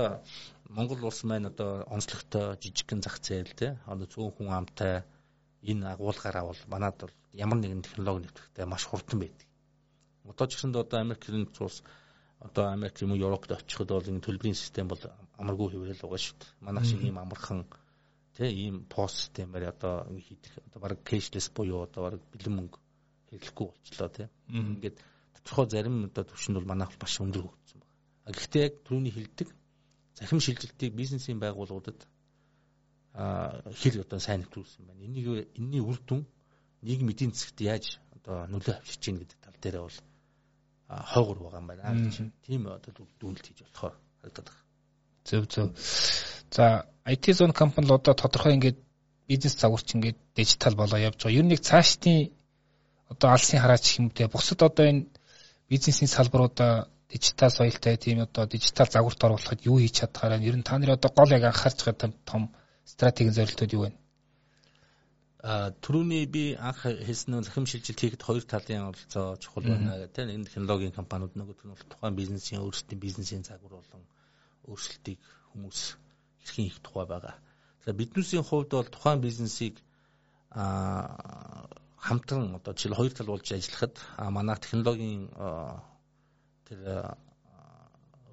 Монгол 0.77 1.03
улс 1.05 1.23
маань 1.25 1.51
одоо 1.53 1.85
онцлогтой 1.95 2.57
жижигхэн 2.63 3.03
зах 3.03 3.17
зээл 3.23 3.55
те 3.61 3.79
одоо 3.87 4.07
цөөн 4.07 4.31
хүн 4.35 4.49
амтай 4.59 5.03
энэ 5.63 5.87
агуулгаараа 5.95 6.45
бол 6.51 6.61
манад 6.73 6.97
бол 7.01 7.15
ямар 7.33 7.59
нэгэн 7.59 7.83
технологи 7.87 8.23
нэвтрэхтэй 8.25 8.67
маш 8.67 8.85
хурдан 8.87 9.19
байдаг. 9.21 9.47
Одоо 10.25 10.47
ч 10.47 10.55
гэсэнд 10.55 10.77
одоо 10.77 10.99
Америк 11.01 11.23
нэгдсэн 11.29 11.65
улс 11.67 11.79
одоо 12.41 12.65
Америк 12.73 12.97
юм 13.03 13.13
уу 13.13 13.23
Европт 13.27 13.51
очиход 13.53 13.89
бол 13.91 14.11
энэ 14.11 14.25
төлбөрийн 14.25 14.55
систем 14.57 14.89
бол 14.89 15.03
амаргүй 15.41 15.69
хэврэл 15.71 16.03
байгаа 16.03 16.21
шүү 16.23 16.37
дээ. 16.41 16.51
Манайх 16.67 16.87
шиг 16.89 17.03
ийм 17.03 17.19
амархан 17.19 17.61
тий 18.37 18.51
ийм 18.65 18.77
пост 18.89 19.17
системээр 19.21 19.65
одоо 19.75 19.95
хийх 20.27 20.41
одоо 20.67 20.81
баг 20.81 20.99
кэшлес 21.05 21.51
буюу 21.53 21.85
одоо 21.85 22.01
баг 22.05 22.15
бэлэн 22.33 22.55
мөнгө 22.57 22.79
хэрэглэхгүй 23.29 23.67
болчлоо 23.69 24.09
тий. 24.09 24.29
Ингээд 24.49 24.97
тодорхой 25.35 25.67
зарим 25.69 25.97
одоо 26.09 26.25
төвшөнд 26.25 26.57
бол 26.59 26.71
манайх 26.73 26.93
маш 27.01 27.15
өндөр 27.21 27.43
хөгжсөн 27.45 27.81
байна. 27.81 27.90
Гэхдээ 28.37 28.63
яг 28.67 28.75
түрүүний 28.87 29.13
хилдэг 29.13 29.49
захим 30.15 30.41
шилжилтийг 30.41 30.95
бизнесийн 30.95 31.41
байгууллагуудад 31.41 32.01
а 33.15 33.63
хэр 33.81 34.05
одоо 34.05 34.19
сайн 34.19 34.45
нэвтрүүлсэн 34.45 34.87
байна. 34.87 35.05
Энийг 35.05 35.27
энэний 35.59 35.83
үр 35.83 35.99
дүн 36.07 36.27
нийгэм 36.83 37.11
эдийн 37.11 37.33
засагт 37.33 37.61
яаж 37.61 37.99
одоо 38.17 38.47
нөлөө 38.47 38.75
авчирч 38.79 39.03
гин 39.05 39.19
гэдэг 39.19 39.39
тал 39.43 39.59
дээр 39.61 39.77
бол 39.83 39.99
хойгор 41.13 41.39
байгаа 41.43 41.61
юм 41.61 41.67
байна. 41.67 41.85
Тийм 42.47 42.67
одоо 42.67 42.93
дүгнэлт 43.19 43.47
хийж 43.47 43.61
болохоор 43.65 43.95
харагдаад 44.23 44.49
байна. 44.49 44.63
Зөв 45.25 45.45
зөв. 45.53 45.67
За 46.51 46.87
IT 47.07 47.25
zone 47.35 47.53
компани 47.53 47.87
л 47.87 47.99
одоо 47.99 48.15
тодорхой 48.15 48.55
ингээд 48.55 48.79
бизнес 49.27 49.59
загварч 49.59 49.95
ингээд 49.95 50.19
дижитал 50.35 50.75
болоо 50.77 50.99
явж 50.99 51.19
байгаа. 51.23 51.39
Ер 51.39 51.45
нь 51.45 51.53
нэг 51.53 51.61
цаашдын 51.61 52.31
одоо 53.13 53.29
алсын 53.31 53.61
хараач 53.61 53.85
хэмтэй 53.91 54.27
бусад 54.31 54.63
одоо 54.63 54.87
энэ 54.87 55.07
бизнесийн 55.69 56.09
салбаруудаа 56.09 56.91
дижитал 57.13 57.51
соёлтой 57.51 57.97
тийм 57.97 58.21
одоо 58.27 58.47
дижитал 58.47 58.89
загварт 58.91 59.25
оруулахад 59.25 59.61
юу 59.67 59.79
хийж 59.79 59.95
чадхаараа 60.01 60.39
ер 60.39 60.57
нь 60.57 60.67
та 60.67 60.79
нарын 60.79 60.99
одоо 60.99 61.11
гол 61.19 61.31
яг 61.37 61.45
анхаарч 61.45 61.79
байгаа 61.85 62.13
том 62.31 62.43
стратегийн 62.85 63.35
зорилтууд 63.35 63.73
юу 63.77 63.83
вэ? 63.85 63.91
А 65.43 65.73
түрүүний 65.83 66.27
би 66.29 66.45
анх 66.69 66.85
хэлсэн 66.85 67.41
нь 67.41 67.45
захим 67.49 67.67
шилжилт 67.67 68.01
хийхэд 68.01 68.23
хоёр 68.23 68.45
талын 68.45 68.93
оролцоо 68.93 69.41
чухал 69.43 69.65
байна 69.65 69.97
гэх 69.97 70.13
тийм 70.13 70.29
энэ 70.29 70.47
технологийн 70.49 70.93
компаниуд 70.93 71.33
нөгөө 71.35 71.57
нь 71.65 71.81
тухайн 71.93 72.15
бизнесийн 72.21 72.61
өөрсдийн 72.61 73.01
бизнесийн 73.01 73.43
загвар 73.49 73.81
болон 73.81 74.05
өөрчлөлтийг 74.69 75.21
хүмүүс 75.51 75.81
хэрхэн 76.45 76.69
их 76.69 76.79
тухай 76.85 77.07
байгаа. 77.09 77.35
Тэгэхээр 77.81 78.01
биднүүсийн 78.01 78.45
хувьд 78.45 78.71
бол 78.77 78.91
тухайн 78.93 79.21
бизнесийг 79.25 79.75
а 80.53 81.65
хамтран 81.97 82.55
одоо 82.59 82.73
жишээл 82.75 82.99
хоёр 83.01 83.13
тал 83.17 83.33
болж 83.33 83.49
ажиллахад 83.53 83.95
манай 84.37 84.57
технологийн 84.61 85.33
тэр 86.71 87.19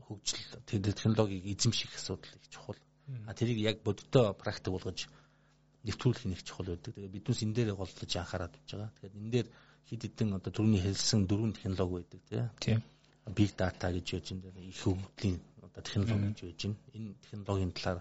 хөгжил 0.05 0.61
тэр 0.69 0.81
технологиг 0.93 1.43
эзэмших 1.43 1.95
асуудал 1.97 2.29
их 2.37 2.47
чухал. 2.53 2.77
А 3.25 3.33
тэрийг 3.33 3.57
яг 3.57 3.81
бодиттой 3.81 4.33
практик 4.33 4.71
болгож 4.71 5.09
нэвтрүүлэх 5.83 6.25
нэг 6.29 6.43
чухал 6.45 6.69
байдаг. 6.69 6.93
Тэгээ 6.93 7.15
биднээс 7.17 7.41
энэ 7.43 7.55
дээр 7.57 7.75
голдож 7.75 8.11
анхаарат 8.15 8.53
болж 8.53 8.69
байгаа. 8.71 8.91
Тэгэхээр 8.93 9.17
энэ 9.17 9.31
дээр 9.33 9.47
хид 9.89 10.01
хідэн 10.05 10.37
одоо 10.37 10.51
түрүүний 10.53 10.81
хэлсэн 10.85 11.27
дөрвөн 11.27 11.53
технологи 11.57 12.05
байдаг 12.05 12.53
тийм. 12.61 12.79
Big 13.35 13.51
data 13.57 13.91
гэж 13.91 14.07
яаж 14.13 14.27
энэ 14.31 14.69
их 14.69 14.79
хөгжлийн 14.85 15.39
одоо 15.65 15.81
технологи 15.83 16.29
гэж 16.39 16.59
байна. 16.61 16.77
Энэ 16.93 17.09
технологийн 17.25 17.71
талаар 17.73 17.99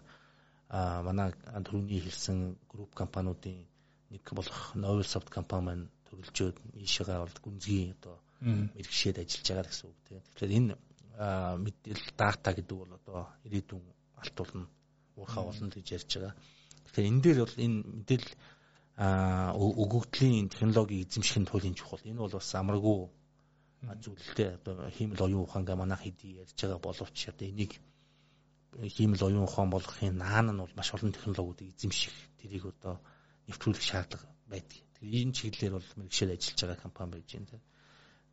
а 0.69 1.03
манай 1.03 1.31
түрүүний 1.33 2.03
хэлсэн 2.03 2.59
групп 2.71 2.93
компаниудын 2.95 3.67
нэг 4.11 4.23
болох 4.35 4.75
Novelsoft 4.75 5.31
компани 5.31 5.65
маань 5.67 5.87
төрөлжөөд 6.11 6.57
ийшээгээ 6.83 7.19
бол 7.23 7.37
гүнзгий 7.43 7.95
одоо 7.99 8.19
мэрэгшээд 8.41 9.17
ажиллаж 9.23 9.47
байгаа 9.49 9.67
гэсэн 9.71 9.87
үг 9.89 9.99
тийм. 10.09 10.21
Тэгэхээр 10.35 10.57
энэ 10.59 10.75
мэдээлэл 11.65 12.11
дата 12.17 12.51
гэдэг 12.53 12.77
бол 12.77 12.93
одоо 12.93 13.21
ирээдүйн 13.49 13.85
алт 14.21 14.37
болно 14.37 14.69
уурхаа 15.17 15.45
болно 15.49 15.71
гэж 15.73 15.87
ярьж 15.97 16.11
байгаа. 16.17 16.35
Тэгэхээр 16.85 17.11
энэ 17.11 17.23
дээр 17.25 17.39
бол 17.45 17.57
энэ 17.65 17.79
мэдээлэл 18.01 18.33
өгөгдлийн 18.97 20.49
технологиг 20.53 21.09
эзэмших 21.09 21.39
нь 21.41 21.49
туйлын 21.49 21.77
чухал. 21.77 22.05
Энэ 22.05 22.21
бол 22.21 22.37
бас 22.37 22.51
амаргүй 22.55 22.99
зүйлтэй 24.05 24.49
одоо 24.57 24.89
хиймэл 24.91 25.25
оюун 25.25 25.45
ухаангаа 25.45 25.77
манайх 25.77 26.03
хэдий 26.05 26.41
ярьж 26.43 26.57
байгаа 26.57 26.81
боловч 26.81 27.29
одоо 27.29 27.47
энийг 27.49 27.73
хиймэл 28.97 29.23
оюун 29.25 29.45
ухаан 29.49 29.71
болгохын 29.71 30.17
наан 30.17 30.53
нь 30.53 30.61
бол 30.61 30.75
маш 30.77 30.93
олон 30.93 31.13
технологиудыг 31.13 31.73
эзэмших 31.77 32.13
тэрийг 32.41 32.65
одоо 32.73 33.01
нэвтрүүлэх 33.49 33.85
шаардлага 33.85 34.29
байдаг. 34.49 34.81
Тэгээ 34.97 35.23
энэ 35.25 35.37
чиглэлээр 35.37 35.75
бол 35.77 35.89
мэрэгшэл 35.97 36.35
ажиллаж 36.35 36.61
байгаа 36.61 36.83
компани 36.85 37.13
байж 37.13 37.29
байна. 37.37 37.61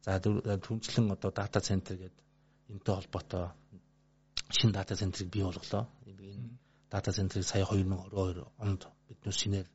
За 0.03 0.19
түнчлэн 0.19 1.11
одоо 1.15 1.31
дата 1.31 1.59
центр 1.59 1.95
гэдэг 1.95 2.23
энэтэй 2.69 2.95
холбоотой 2.95 3.45
шинэ 4.51 4.73
дата 4.73 4.95
центрийг 4.95 5.29
бий 5.31 5.43
болголоо. 5.43 5.87
Энэ 6.05 6.59
дата 6.91 7.11
центрийг 7.11 7.45
сая 7.47 7.65
2022 7.65 8.45
онд 8.59 8.81
биднээс 9.07 9.37
шинээр 9.41 9.67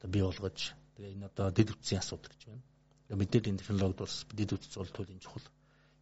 одоо 0.00 0.08
бий 0.10 0.22
болгож 0.24 0.58
тэгээ 0.96 1.12
энэ 1.14 1.26
одоо 1.28 1.50
дэд 1.52 1.70
үтсийн 1.76 2.00
асуудал 2.00 2.32
гэж 2.32 2.42
байна 2.48 2.64
мэдээллийн 3.12 3.60
технологид 3.60 4.00
бас 4.00 4.24
дэд 4.32 4.50
үтс 4.56 4.76
бол 4.76 4.88
туйлын 4.88 5.20
чухал. 5.20 5.44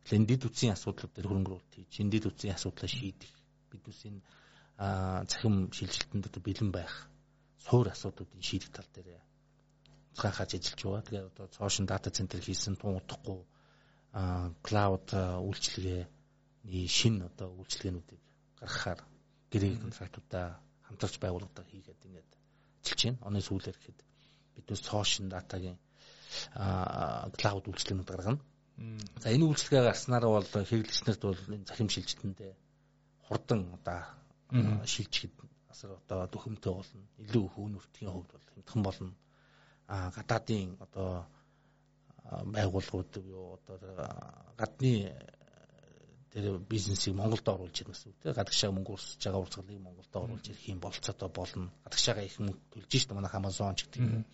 Тэгэхээр 0.07 0.19
энэ 0.23 0.31
дэд 0.31 0.43
үтсийн 0.47 0.73
асуудлууд 0.75 1.13
дээр 1.15 1.27
хөрөнгөрүүлэлт 1.29 1.75
хийж, 1.75 1.93
энэ 1.99 2.13
дэд 2.15 2.25
үтсийн 2.31 2.55
асуудлаа 2.55 2.89
шийдэх, 2.89 3.33
биднес 3.71 4.01
энэ 4.07 4.21
цахим 5.27 5.55
шилжилтэнд 5.75 6.27
одоо 6.31 6.43
бэлэн 6.43 6.71
байх, 6.71 6.95
суур 7.59 7.91
асуудлуудын 7.91 8.43
шийдэх 8.43 8.71
тал 8.71 8.89
дээр 8.95 9.19
цаахаж 10.19 10.51
ажиллаж 10.55 10.81
байгаа. 10.83 11.07
Тэгээ 11.07 11.29
одоо 11.31 11.47
цоошин 11.57 11.87
дата 11.87 12.11
центр 12.11 12.39
хийсэн 12.41 12.77
тун 12.77 13.01
утахгүй 13.01 13.41
клауд 14.67 15.09
үйлчилгээний 15.49 16.87
шин 16.89 17.25
одоо 17.29 17.49
үйлчилгээнүүдийг 17.61 18.23
гаргахаар 18.61 19.01
гэрээ 19.53 19.81
контрактуудаа 19.81 20.61
хамтарч 20.87 21.17
байгууллагуудаа 21.21 21.65
хийгээд 21.69 22.07
ингээд 22.07 22.31
ажиллаж 22.85 23.01
байна. 23.05 23.25
Оны 23.29 23.41
сүүлээр 23.41 23.79
гэхэд 23.79 24.01
биднес 24.55 24.81
цоошин 24.85 25.29
датагийн 25.33 25.79
клауд 27.41 27.65
үйлчлэгнүүд 27.69 28.11
гаргана. 28.13 28.41
За 29.23 29.29
энэ 29.33 29.49
үйлчлэгээ 29.49 29.83
гарснаар 29.89 30.25
бол 30.29 30.45
хэрэглэгчнэрт 30.45 31.23
бол 31.25 31.41
энэ 31.57 31.69
захим 31.69 31.89
шилжилтэндээ 31.93 32.53
хурдан 33.29 33.61
одоо 33.77 34.01
шилжихэд 34.85 35.35
асар 35.73 35.97
одоо 35.97 36.29
төхөмтэй 36.29 36.73
болно. 36.73 37.05
Илүү 37.25 37.45
хөв 37.53 37.67
нөртгийн 37.69 38.13
хувьд 38.13 38.31
бол 38.33 38.47
хямдхан 38.53 38.83
болно. 38.83 39.13
Гадаадын 39.93 40.77
одоо 40.81 41.27
байгууллагууд 42.25 43.13
юу 43.29 43.61
одоо 43.61 43.77
гадны 44.57 45.13
тэр 46.33 46.59
бизнесийг 46.59 47.15
Монголд 47.15 47.45
оруулж 47.45 47.77
ирнэ 47.77 47.93
гэсэн 47.93 48.09
үг 48.09 48.19
тийм 48.25 48.33
гадагшаа 48.33 48.73
мөнгө 48.73 48.93
урсж 48.97 49.21
байгаа 49.21 49.45
урсгалыг 49.45 49.81
Монголд 49.85 50.13
оруулж 50.17 50.47
ирэх 50.49 50.65
юм 50.73 50.81
болцоотой 50.81 51.29
болно. 51.29 51.69
Гадагшаага 51.85 52.25
их 52.25 52.39
мөнгө 52.41 52.61
төлж 52.73 52.89
шít 52.89 53.13
манай 53.13 53.31
Amazon 53.37 53.77
ч 53.77 53.85
гэдэг 53.85 54.01
юм 54.01 54.25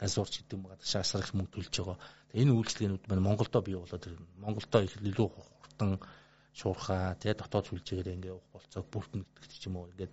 Азурч 0.00 0.32
гэдэг 0.40 0.56
юм 0.56 0.64
гадагшаа 0.72 1.04
асар 1.04 1.20
их 1.20 1.34
мөнгө 1.36 1.52
төлж 1.52 1.74
байгаа. 1.76 1.98
Энэ 2.32 2.56
үйлчлэгээнүүд 2.56 3.04
маань 3.08 3.26
Монголдо 3.28 3.60
бий 3.60 3.76
болоод 3.76 4.06
ирнэ. 4.08 4.26
Монголдо 4.40 4.78
их 4.80 4.96
илүү 4.96 5.28
хурдан 5.28 6.00
шуурхаа 6.56 7.20
тий 7.20 7.36
дотоод 7.36 7.68
сүлжээгээр 7.68 8.16
ингээ 8.16 8.32
явах 8.32 8.48
болцоог 8.52 8.86
бүртэн 8.88 9.20
гэдэг 9.28 9.58
ч 9.60 9.68
юм 9.68 9.76
уу. 9.76 9.92
Ингээд 9.92 10.12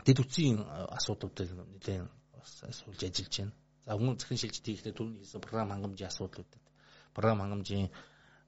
дэд 0.00 0.16
үтсийн 0.24 0.64
асуудлуудыг 0.96 1.52
нэлээд 1.52 2.08
суулж 2.72 3.00
ажиллаж 3.04 3.36
байна 3.36 3.67
за 3.88 3.96
өмнө 3.96 4.20
захин 4.20 4.36
шилжилт 4.36 4.68
хийхдээ 4.68 4.92
түрүүний 4.92 5.24
хийсэн 5.24 5.40
програм 5.40 5.72
хангамжийн 5.72 6.12
асуудлуудад 6.12 6.64
програм 7.16 7.40
хангамжийн 7.40 7.88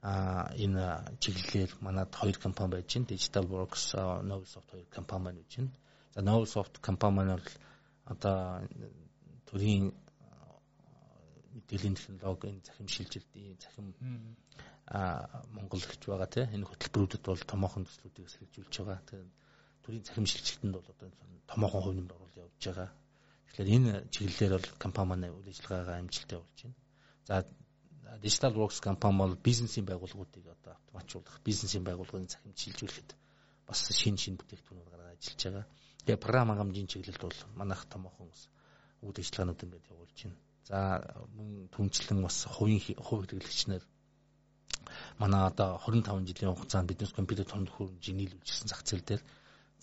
а 0.02 0.52
энэ 0.56 0.84
чиглэлээр 1.20 1.72
манад 1.80 2.12
хоёр 2.14 2.36
компани 2.38 2.72
байж 2.72 2.88
байна. 2.92 3.08
Digital 3.08 3.46
Works, 3.48 3.84
Novelsoft 4.30 4.68
хоёр 4.70 4.86
компани 4.92 5.32
байж 5.32 5.56
байна. 5.56 5.72
За 6.14 6.20
Novelsoft 6.20 6.80
компани 6.80 7.16
маань 7.16 7.36
бол 7.36 7.48
одоо 8.12 8.36
төрийн 9.48 9.92
мэдээллийн 11.54 11.96
технологийн 11.96 12.60
захим 12.64 12.88
шилжилтийн 12.88 13.56
захим 13.60 13.86
а 14.86 15.44
Монгол 15.56 15.80
гэж 15.80 16.00
байгаа 16.04 16.28
тийм 16.28 16.52
энэ 16.54 16.68
хөтөлбөрүүдэд 16.68 17.24
бол 17.24 17.48
томоохон 17.52 17.84
төслүүдийг 17.86 18.26
эсрэгжүүлж 18.28 18.74
байгаа. 18.80 19.00
Тэгээд 19.08 19.30
төрийн 19.84 20.04
захим 20.04 20.26
шилжилтэнд 20.26 20.74
бол 20.76 20.88
одоо 20.92 21.08
томоохон 21.46 21.82
хувь 21.82 21.96
нэмэр 21.96 22.14
оруулалт 22.16 22.40
явуулж 22.40 22.64
байгаа. 22.66 22.90
Тэгэхээр 23.50 23.74
энэ 23.76 23.92
чиглэлээр 24.14 24.52
бол 24.56 24.68
компани 24.78 25.08
маань 25.08 25.34
үйл 25.34 25.50
ажиллагаагаа 25.50 25.98
амжилттай 26.00 26.38
болж 26.38 26.58
байна. 26.62 26.78
За 27.28 27.34
Digital 28.22 28.54
Works 28.54 28.78
компани 28.80 29.18
бол 29.18 29.34
бизнесийн 29.36 29.86
байгууллагуудыг 29.86 30.46
одоо 30.46 30.72
автоматжуулах, 30.78 31.40
бизнесийн 31.44 31.84
байгууллагын 31.84 32.30
захимж 32.30 32.56
шилжүүлэхэд 32.58 33.10
бас 33.66 33.80
шин 34.00 34.16
шин 34.18 34.34
бүтээгдэхүүнүүд 34.38 34.90
гаргаад 34.90 35.14
ажиллаж 35.18 35.42
байгаа. 35.44 35.66
Тэгээ 36.04 36.22
програм 36.24 36.48
хангамжийн 36.50 36.90
чиглэлд 36.90 37.22
бол 37.22 37.40
манайх 37.60 37.82
томоохон 37.90 38.30
үйл 39.02 39.18
ажиллагаанууд 39.18 39.64
ингээд 39.64 39.90
явуулж 39.94 40.18
байна. 40.22 40.38
За 40.70 40.78
мөн 41.36 41.68
түнчлэн 41.74 42.20
бас 42.22 42.36
хувийн 42.46 42.80
хувь 42.98 43.26
хэрэглэгчнэр 43.26 43.82
манай 45.18 45.42
одоо 45.50 45.78
25 45.86 46.26
жилийн 46.28 46.54
хугацаанд 46.54 46.88
биднес 46.88 47.12
компьютер 47.18 47.46
томд 47.46 47.68
хөрөмжийг 47.70 48.16
нийлүүлжсэн 48.16 48.68
зах 48.70 48.82
зээл 48.86 49.06
дээр 49.06 49.22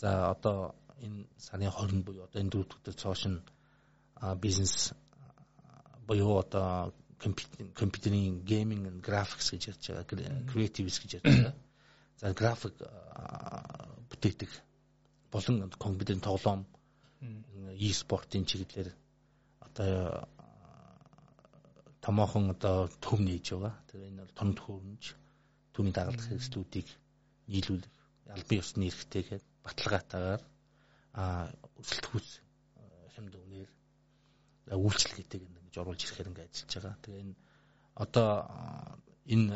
за 0.02 0.10
одоо 0.34 0.76
энэ 1.06 1.28
сарын 1.46 1.72
20 1.72 2.04
буюу 2.06 2.24
одоо 2.28 2.40
энэ 2.42 2.52
дөрөвдөг 2.54 2.96
цоош 2.96 3.22
нь 3.32 3.40
бизнес 4.42 4.94
буюу 6.08 6.38
одоо 6.40 6.94
компьютерийн 7.20 8.46
gaming 8.46 8.86
and 8.88 9.02
graphics 9.02 9.52
гэж 9.52 9.64
ярьж 9.74 9.86
байгаа. 9.90 10.46
Creatives 10.52 11.00
гэж 11.02 11.12
ярьж 11.18 11.26
байгаа. 11.26 11.54
За 12.18 12.34
график 12.34 12.74
бүтээдэг 14.10 14.50
болон 15.32 15.70
компьютерийн 15.78 16.22
тоглоом 16.22 16.66
e-спортын 17.78 18.46
чиглэлээр 18.46 18.90
одоо 19.60 20.28
томоохон 22.02 22.52
одоо 22.56 22.88
төв 23.02 23.20
нээж 23.20 23.46
байгаа. 23.54 23.76
Тэгээ 23.90 24.10
энэ 24.10 24.22
бол 24.22 24.38
том 24.38 24.50
төхөөрөмж 24.54 25.04
түүний 25.74 25.94
дагалдах 25.94 26.28
хэрэгслүүдийг 26.30 26.88
нийлүүлэх 27.52 27.96
албан 28.34 28.60
ёсны 28.62 28.84
эрхтэйгээр 28.90 29.44
баталгаатаагаар 29.66 30.42
а 31.18 31.24
өсөлтгүүц 31.82 32.30
хямд 33.14 33.34
өгнөр 33.40 33.70
үйлчлэгээтэйг 34.72 35.44
ингэж 35.48 35.76
оруулж 35.80 36.02
ирэхээр 36.04 36.30
ингээд 36.32 36.52
ажиллаж 36.52 36.74
байгаа. 36.76 36.96
Тэгээ 37.04 37.24
энэ 37.24 37.36
одоо 37.96 38.30
энэ 39.28 39.56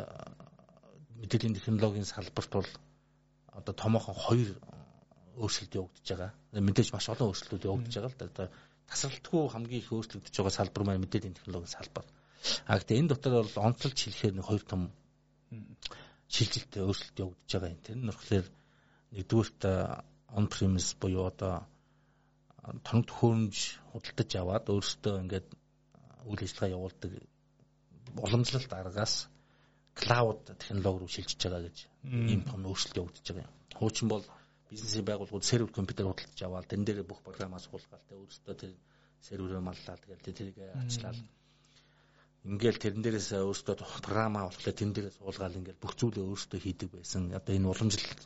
мэдээллийн 1.20 1.58
технологийн 1.58 2.08
салбарт 2.08 2.52
бол 2.52 2.70
одоо 3.52 3.74
томоохон 3.76 4.16
хоёр 4.16 4.50
өөрчлөлт 5.36 5.76
явагдаж 5.76 6.08
байгаа. 6.08 6.32
Мэдээж 6.56 6.90
маш 6.94 7.06
олон 7.12 7.30
өөрчлөлтүүд 7.30 7.68
явагдаж 7.68 7.94
байгаа 7.96 8.12
л 8.12 8.20
да. 8.20 8.30
Одоо 8.32 8.48
тасралтгүй 8.88 9.42
хамгийн 9.52 9.82
их 9.84 9.92
өөрчлөгдөж 9.92 10.36
байгаа 10.36 10.58
салбар 10.60 10.84
маань 10.86 11.04
мэдээллийн 11.04 11.38
технологийн 11.38 11.76
салбар. 11.76 12.06
А 12.66 12.76
гэхдээ 12.80 13.00
энэ 13.00 13.12
дотор 13.12 13.34
бол 13.44 13.66
онцлж 13.68 13.98
хэлэхээр 14.00 14.36
нэг 14.36 14.46
хоёр 14.48 14.64
том 14.66 14.82
шилжилт 16.32 16.72
өөрчлөлт 16.80 17.18
явагдаж 17.24 17.52
байгаа 17.52 17.72
юм. 17.76 17.82
Тэр 17.86 17.98
нь 18.00 18.10
болохоор 18.10 18.48
нэгдүгürt 19.12 19.62
on 20.32 20.46
premise 20.48 20.96
буюу 21.00 21.28
одоо 21.28 21.68
тоног 22.62 23.06
төхөөрөмж 23.10 23.58
худалдаж 23.92 24.32
аваад 24.38 24.66
өөрөөсөө 24.70 25.16
ингээд 25.24 25.48
үйл 26.30 26.42
ажиллагаа 26.46 26.76
явуулдаг 26.78 27.12
уламжлалт 28.26 28.72
аргаас 28.74 29.14
клауд 29.98 30.40
технологи 30.62 31.00
руу 31.02 31.12
шилжиж 31.16 31.42
байгаа 31.42 31.66
гэж 31.66 31.78
ийм 32.32 32.42
том 32.46 32.62
өөрчлөлт 32.70 33.00
явагдаж 33.02 33.26
байгаа 33.28 33.50
юм. 33.50 33.56
Хуучин 33.80 34.08
бол 34.14 34.24
бизнесийн 34.70 35.06
байгууллагууд 35.06 35.50
сервер 35.50 35.72
компьютер 35.74 36.06
худалдаж 36.08 36.42
аваад 36.44 36.70
тэн 36.70 36.86
дээр 36.86 37.04
бүх 37.04 37.22
програмаа 37.28 37.60
суулгаад 37.60 38.04
тэ 38.08 38.16
өөрөөсөө 38.16 38.56
тэр 38.62 38.74
серверөө 39.28 39.62
маллаа 39.62 39.96
тэгэл 39.98 40.26
тэрийг 40.26 40.58
ачлаад 40.86 41.18
ингээл 42.46 42.82
тэрэн 42.84 43.02
дээрээс 43.04 43.30
өөрөөсөө 43.42 43.76
програмаа 44.06 44.48
болохоор 44.48 44.78
тэн 44.78 44.92
дээрээ 44.94 45.18
суулгаад 45.18 45.58
ингээл 45.60 45.84
бүх 45.84 45.94
зүйлээ 46.00 46.26
өөрөөсөө 46.26 46.60
хийдэг 46.62 46.90
байсан. 46.94 47.22
Одоо 47.38 47.54
энэ 47.58 47.70
уламжлалт 47.74 48.22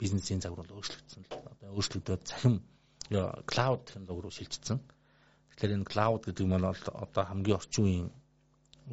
бизнесийн 0.00 0.40
загвар 0.42 0.66
бол 0.66 0.78
өөрчлөгдсөн 0.80 1.22
л. 1.26 1.34
Одоо 1.52 1.68
өөрчлөгдөөд 1.76 2.22
цахим 2.30 2.54
клауд 3.50 3.82
технологи 3.86 4.22
руу 4.22 4.32
шилжчихсэн. 4.34 4.78
Тэгэхээр 5.50 5.74
энэ 5.76 5.90
клауд 5.92 6.22
гэдэг 6.24 6.46
нь 6.46 6.54
бол 6.54 6.64
одоо 7.04 7.22
хамгийн 7.26 7.58
орчин 7.58 7.84
үеийн 7.84 8.08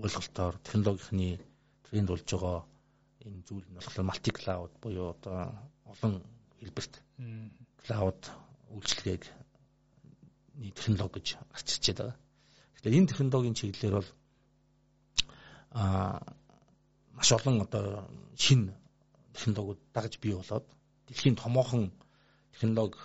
ойлголтоор 0.04 0.56
технологийнхны 0.66 1.40
тренд 1.86 2.10
болж 2.10 2.28
байгаа 2.30 2.60
энэ 3.26 3.44
зүйл 3.48 3.68
нь 3.70 3.76
болохоор 3.78 4.08
multi 4.10 4.32
cloud 4.40 4.72
буюу 4.82 5.08
одоо 5.16 5.38
олон 5.92 6.14
хэлбэрт 6.60 6.94
клауд 7.84 8.22
үйлчилгээг 8.76 9.24
нэг 10.62 10.74
технологи 10.76 11.16
гэж 11.18 11.28
гарч 11.52 11.68
ирчээд 11.74 11.98
байгаа. 12.00 12.18
Тэгэхээр 12.74 12.98
энэ 13.00 13.12
технологийн 13.12 13.58
чиглэлээр 13.58 13.96
бол 13.98 14.10
а 15.72 15.84
маш 17.18 17.30
олон 17.32 17.62
одоо 17.66 17.86
шин 18.38 18.62
технологиуд 19.34 19.80
дагаж 19.94 20.14
бий 20.20 20.34
болоод 20.36 20.66
дэлхийн 21.08 21.36
томоохон 21.36 21.92
технологи 22.54 23.00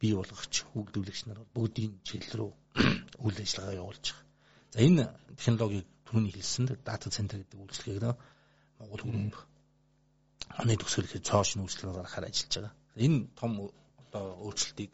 бий 0.00 0.14
болгогч 0.14 0.54
хүүхдүүлэгч 0.70 1.20
нар 1.26 1.40
бүгдийн 1.54 1.92
чиглэл 2.06 2.38
рүү 2.38 2.50
үйл 3.24 3.38
ажиллагаа 3.42 3.78
явуулж 3.82 4.04
байгаа. 4.10 4.26
За 4.72 4.78
энэ 4.86 5.04
технологиг 5.36 5.86
түрүүний 6.06 6.32
хэлсэнд 6.34 6.70
дата 6.86 7.10
центр 7.10 7.36
гэдэг 7.42 7.58
үйлчлэгийг 7.58 8.02
нөө 8.02 8.14
Монгол 8.78 9.02
хөрөнгө 9.02 9.40
оны 10.60 10.74
төгсгөл 10.78 11.08
ихэд 11.08 11.28
цоош 11.28 11.50
нь 11.56 11.62
үйлчлэгээр 11.64 11.96
гаргахаар 11.98 12.28
ажиллаж 12.30 12.54
байгаа. 12.54 12.74
Энэ 13.04 13.18
том 13.38 13.52
одоо 14.02 14.24
өөрчлөлтийг 14.46 14.92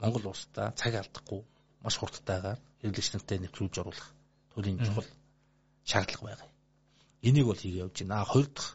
Монгол 0.00 0.24
улсдаа 0.32 0.74
цаг 0.80 0.94
алдахгүй 0.98 1.40
маш 1.82 1.94
хурдтайгаар 1.98 2.58
хэрэглэгч 2.80 3.08
нартай 3.12 3.38
нэвтрүүлж 3.40 3.74
оруулах 3.78 4.08
төрлийн 4.52 4.82
чухал 4.86 5.08
шаардлага 5.90 6.26
байгаа. 6.28 6.50
Энийг 7.22 7.46
бол 7.46 7.62
хийгээ 7.62 7.82
явж 7.84 7.96
байна. 8.02 8.26
Хоёр 8.26 8.48
дахь 8.50 8.74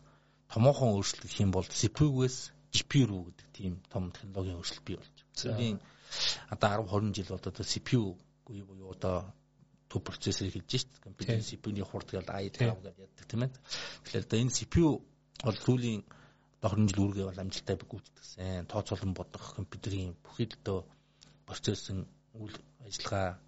томоохон 0.51 0.95
өөрчлөлт 0.95 1.27
гэх 1.27 1.43
юм 1.43 1.51
бол 1.51 1.67
CPU-гээс 1.79 2.37
GPU 2.73 3.25
гэдэг 3.27 3.47
тийм 3.53 3.73
том 3.91 4.11
технологийн 4.11 4.57
өөрчлөлт 4.59 4.85
бий 4.85 4.97
болж 4.97 5.17
байна. 5.43 5.79
Одоо 6.49 6.69
10 6.83 7.13
20 7.13 7.15
жил 7.15 7.29
болоод 7.35 7.57
CPU 7.71 8.03
буюу 8.45 8.91
одоо 8.91 9.33
төв 9.89 10.03
процессорыг 10.03 10.53
хэлж 10.53 10.71
шít 10.71 10.91
компьютер 11.03 11.41
CPU-ний 11.43 11.83
хурд 11.83 12.11
гэдэг 12.11 12.35
i5 12.35 12.59
гэдэг 12.83 13.03
яддаг 13.07 13.25
тийм 13.27 13.41
ээ. 13.43 13.51
Тэгэхээр 14.03 14.25
одоо 14.27 14.39
энэ 14.39 14.55
CPU 14.57 14.89
бол 15.43 15.57
сүүлийн 15.63 16.01
20 16.61 16.89
жил 16.91 17.03
үргээ 17.07 17.25
бол 17.27 17.41
амжилттай 17.43 17.75
гүйцэтгсэн. 17.77 18.67
Тооцоолон 18.71 19.13
бодох 19.13 19.55
компьютерийн 19.55 20.15
бүхэл 20.23 20.55
дөө 20.65 20.79
процессын 21.47 21.99
үйл 22.35 22.57
ажиллагаа 22.83 23.39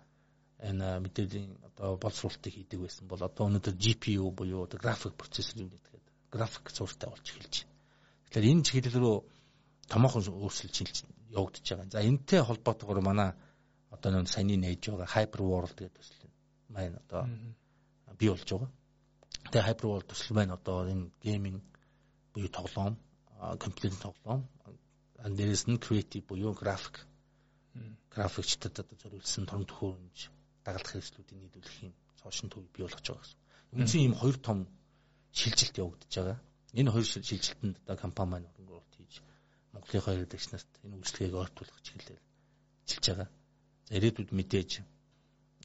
энэ 0.60 0.88
мэдээллийн 1.03 1.51
одоо 1.67 1.97
боловсруулалтыг 2.03 2.53
хийдэг 2.53 2.79
байсан 2.84 3.08
бол 3.08 3.21
одоо 3.23 3.47
өнөөдөр 3.47 3.75
GPU 3.84 4.32
буюу 4.32 4.67
одоо 4.67 4.79
график 4.79 5.15
процессор 5.15 5.63
юм 5.63 5.69
гэдэг 5.71 5.99
график 6.32 6.65
зуртай 6.71 7.10
болж 7.10 7.25
эхэлж. 7.32 7.55
Тэгэхээр 8.30 8.52
энэ 8.54 8.65
чиглэл 8.68 9.02
рүү 9.02 9.18
томоохон 9.89 10.22
өөрчлөлт 10.30 11.06
явагдаж 11.34 11.65
байгаа. 11.65 11.89
За 11.89 12.06
энэтэй 12.06 12.42
холбоотойгоор 12.46 13.02
манай 13.02 13.34
одоо 13.89 14.10
нэг 14.13 14.30
саяны 14.30 14.56
нээж 14.58 14.94
байгаа 14.94 15.10
Hyper 15.10 15.42
World 15.42 15.74
гэдэг 15.74 15.98
төсөл 15.98 16.30
маань 16.70 16.98
одоо 17.02 17.26
бий 18.20 18.30
болж 18.30 18.46
байгаа. 18.46 18.72
Тэгээ 19.50 19.68
Hyper 19.68 19.88
World 19.89 20.08
төсөл 20.10 20.36
маань 20.38 20.54
одоо 20.54 20.78
энэ 20.86 21.10
гейминг 21.26 21.65
буюу 22.34 22.50
тоглоом, 22.54 22.96
компьютерийн 23.58 24.02
тоглоом, 24.06 24.42
дээрээс 25.18 25.65
нь 25.65 25.82
creative 25.82 26.26
буюу 26.30 26.54
график 26.54 27.10
графикчдад 28.13 28.80
одоо 28.80 28.98
зориулсан 29.02 29.46
том 29.46 29.62
төхөөрөмж 29.65 30.20
дагалдах 30.65 30.92
хэрэгслүүдийг 30.94 31.39
нийлүүлэх 31.39 31.78
юм 31.86 31.94
цоошин 32.20 32.50
төв 32.50 32.63
бий 32.74 32.84
болгож 32.84 33.06
байгаа 33.06 33.24
гэсэн. 33.24 33.39
Үндсэн 33.74 34.02
ийм 34.06 34.15
хоёр 34.22 34.38
том 34.38 34.58
шилжилт 35.34 35.76
явагдаж 35.78 36.13
байгаа. 36.13 36.38
Энэ 36.73 36.91
хоёр 36.91 37.08
шилжилтэнд 37.08 37.75
одоо 37.84 37.97
компани 37.97 38.29
маань 38.32 38.49
хөрөнгө 38.53 38.93
хийж 38.95 39.13
Монголын 39.73 40.05
хоёр 40.05 40.25
дэвш 40.29 40.45
нарт 40.51 40.71
энэ 40.86 40.97
үйлчлэгийг 40.97 41.36
ойртуулах 41.41 41.82
чиглэлээр 41.86 42.21
ажиллаж 42.86 43.05
байгаа. 43.10 43.29
За 43.88 43.93
ирээдүйд 43.97 44.29
мэдээж 44.38 44.71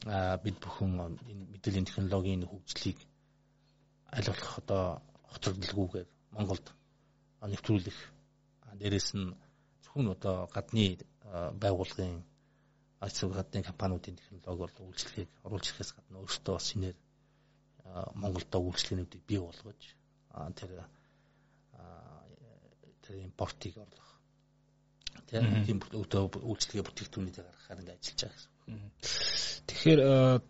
а 0.05 0.37
бид 0.43 0.57
бүхэн 0.63 0.91
энэ 1.31 1.43
мэдээллийн 1.53 1.87
технологийн 1.89 2.43
хөгжлийг 2.49 2.99
аль 4.17 4.29
болох 4.29 4.53
одоо 4.61 4.83
хоцрогдолгүйгээр 5.31 6.09
Монголд 6.35 6.65
нэвтрүүлэх 7.41 7.99
дээрэс 8.79 9.09
нь 9.17 9.35
зөвхөн 9.83 10.07
одоо 10.15 10.35
гадны 10.55 10.85
байгууллагын 11.61 12.23
ажил 13.05 13.31
гадны 13.37 13.63
компаниудын 13.69 14.17
технологи 14.17 14.61
бол 14.61 14.89
үйлчлэгийг 14.89 15.31
оруулж 15.45 15.65
ирэхээс 15.69 15.91
гадна 15.95 16.21
өөртөө 16.23 16.53
бас 16.55 16.65
шинээр 16.69 16.97
Монголдо 18.21 18.57
үйлчлэгнүүдийг 18.59 19.23
бий 19.29 19.39
болгож 19.39 19.81
тэр 20.55 20.71
тэр 23.05 23.15
импортыг 23.27 23.77
орлох 23.77 24.09
тийм 25.65 25.79
өдөө 25.81 26.23
үйлчлэгээ 26.43 26.85
бүтээгдэхүүнүүдийг 26.85 27.45
гаргахаар 27.45 27.79
ингээд 27.81 27.97
ажиллаж 27.97 28.19
байгаа 28.21 28.35
гэсэн. 28.35 28.51
Тэгэхээр 29.67 29.99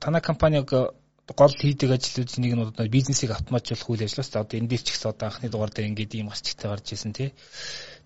танай 0.04 0.22
компаниг 0.22 0.68
гол 0.70 1.54
хийдэг 1.58 1.90
ажлуудын 1.96 2.42
нэг 2.44 2.54
нь 2.54 2.66
одоо 2.70 2.88
бизнесийг 2.88 3.32
автоматжуулах 3.34 3.90
үйл 3.90 4.06
ажиллагаа. 4.06 4.32
За 4.32 4.44
одоо 4.46 4.58
энэ 4.60 4.70
дээр 4.70 4.84
ч 4.84 4.88
ихсэн 4.94 5.10
одоо 5.10 5.28
анхны 5.28 5.50
дугаар 5.50 5.72
дээр 5.74 5.90
ингээд 5.90 6.16
ийм 6.16 6.30
асчтай 6.30 6.70
гарч 6.70 6.88
ирсэн 6.94 7.14
тий. 7.18 7.34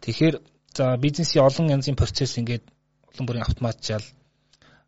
Тэгэхээр 0.03 0.35
за 0.77 0.95
бизнесийн 0.97 1.43
олон 1.43 1.67
янзын 1.75 1.99
процесс 1.99 2.37
ингээд 2.39 2.63
олон 3.11 3.25
бүрийн 3.27 3.43
автоматжаал 3.43 4.07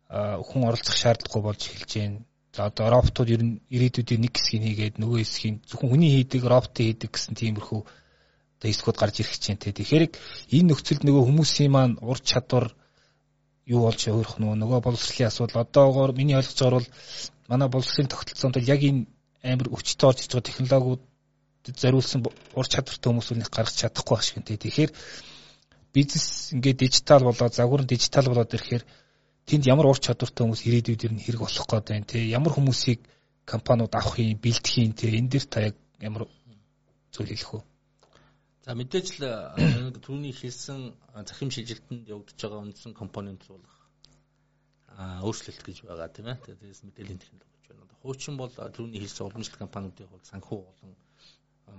хүн 0.08 0.62
оролцох 0.68 0.96
шаардлагагүй 0.96 1.42
болж 1.44 1.60
эхэлж 1.68 1.92
байна. 1.98 2.24
За 2.52 2.68
одоо 2.68 2.86
роботууд 2.92 3.28
ер 3.32 3.42
нь 3.42 3.60
ирээдүйдээ 3.72 4.18
нэг 4.20 4.36
хэсгийг 4.36 4.62
хийгээд 4.68 4.96
нөгөө 5.00 5.18
хэсгийг 5.24 5.64
зөвхөн 5.64 5.90
хүний 5.96 6.10
хийдэг, 6.12 6.44
роботын 6.44 6.84
хийдэг 6.84 7.08
гэсэн 7.08 7.32
тиймэрхүү 7.32 7.80
одоо 7.80 8.68
хэсгүүд 8.68 8.98
гарч 9.00 9.16
ирэх 9.24 9.36
чинь 9.40 9.56
тий. 9.56 9.72
Тэгэхээр 9.72 10.04
энэ 10.52 10.68
нөхцөлд 10.68 11.02
нөгөө 11.08 11.24
хүмүүсийн 11.32 11.72
маань 11.72 11.96
ур 12.04 12.20
чадвар 12.20 12.76
юу 13.64 13.88
болж 13.88 14.00
өөрөх 14.04 14.36
нөгөө 14.36 14.56
нөгөө 14.60 14.80
боловсролын 14.84 15.30
асуудал 15.32 15.64
одоогоор 15.64 16.12
миний 16.12 16.36
байгаа 16.36 16.76
бол 16.76 16.88
манай 17.48 17.68
боловсролын 17.72 18.12
тогтолцоонд 18.12 18.56
яг 18.60 18.80
энэ 18.84 19.08
амар 19.42 19.68
өвчтөй 19.72 20.06
орж 20.12 20.18
ирж 20.20 20.32
байгаа 20.36 20.48
технологиуд 20.50 21.02
зориулсан 21.82 22.20
ур 22.58 22.66
чадвартай 22.68 23.08
хүмүүсүүдийг 23.08 23.48
гаргаж 23.48 23.76
чадахгүй 23.80 24.14
байх 24.14 24.24
шиг 24.28 24.44
тийм. 24.44 24.60
Тэгэхээр 24.60 24.90
бизнес 25.94 26.26
ингээд 26.54 26.78
дижитал 26.84 27.22
болоод 27.24 27.54
загвар 27.54 27.82
дижитал 27.86 28.26
болоод 28.28 28.54
ирэхээр 28.54 28.84
тэнд 29.48 29.64
ямар 29.66 29.86
ур 29.90 29.98
чадвартай 29.98 30.42
хүмүүс 30.44 30.62
ирээдүйд 30.66 31.02
нь 31.12 31.24
хэрэг 31.24 31.42
болох 31.42 31.66
гээд 31.68 31.86
байна 31.90 32.06
тийм. 32.06 32.30
Ямар 32.30 32.52
хүмүүсийг 32.54 33.00
компаниуд 33.44 33.94
авах 33.94 34.18
юм, 34.18 34.38
бэлдэх 34.38 34.74
юм 34.78 34.92
тийм. 34.94 35.12
Энэ 35.18 35.30
дээр 35.32 35.46
та 35.50 35.58
яг 35.68 35.76
ямар 36.00 36.28
зүйл 37.12 37.30
хэлэх 37.32 37.52
вэ? 37.52 37.60
За 38.62 38.74
мэдээж 38.78 39.06
л 39.18 39.26
түрүүний 39.98 40.30
хэлсэн 40.30 40.94
захим 41.26 41.50
шилжилтэнд 41.50 42.06
явагдаж 42.06 42.38
байгаа 42.38 42.62
үндсэн 42.62 42.92
компонент 42.94 43.42
бол 43.50 43.66
өөрчлөлт 45.26 45.62
гэж 45.66 45.78
байгаа 45.82 46.08
тийм 46.14 46.30
ээ. 46.30 46.38
Тэрээс 46.46 46.86
мэдээллийн 46.86 47.18
технологи 47.18 47.50
гэж 47.58 47.66
байна. 47.74 47.98
Хуучин 48.06 48.38
бол 48.38 48.52
түрүүний 48.54 49.02
хэлсэн 49.02 49.26
уламжлалт 49.26 49.62
компаниудын 49.66 50.06
хувьд 50.06 50.30
санхүү 50.30 50.58
болон 50.62 50.94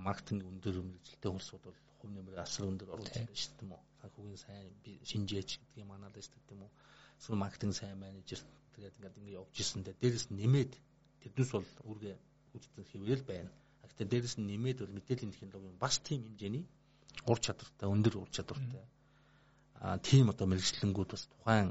маркетинг 0.04 0.44
өндөр 0.44 0.76
мэрэгжилтэй 0.84 1.30
хүмүүсүүд 1.32 1.62
бол 1.64 1.78
хувь 2.00 2.12
нэмэр 2.12 2.44
асар 2.44 2.68
өндөр 2.68 2.88
оруулж 2.92 3.12
байна 3.16 3.32
шүү 3.32 3.54
дээ. 3.64 3.80
Санхүүгийн 4.04 4.40
сайн 4.44 4.68
шинжээч 5.08 5.50
гэдгийг 5.60 5.88
манаад 5.88 6.16
шүү 6.20 6.36
дээ 6.36 6.56
юм 6.56 6.68
уу. 6.68 6.72
Эсвэл 7.18 7.42
маркетинг 7.42 7.74
сайн 7.74 7.98
менежер 7.98 8.40
тэгээд 8.74 8.96
ингээд 8.98 9.18
ингээд 9.18 9.38
явж 9.40 9.54
ирсэндээ 9.60 9.94
дээрэс 10.02 10.26
нэмээд 10.30 10.72
тэднээс 11.22 11.50
бол 11.54 11.68
үүргээ 11.88 12.16
үүсгэн 12.54 12.86
хэврэл 12.90 13.24
байна. 13.30 13.50
Гэхдээ 13.82 14.08
дээрэс 14.10 14.36
нь 14.38 14.48
нэмээд 14.50 14.78
бол 14.82 14.96
мэдээллийн 14.96 15.32
технологийн 15.34 15.78
бас 15.78 15.94
тийм 16.06 16.20
хэмжээний 16.26 16.64
ур 17.30 17.38
чадвартай 17.44 17.88
өндөр 17.94 18.14
ур 18.22 18.30
чадвартай 18.34 18.84
аа 19.84 19.98
тийм 20.08 20.30
одоо 20.32 20.46
мэрэгчлэнгүүд 20.48 21.10
бас 21.12 21.24
тухайн 21.32 21.68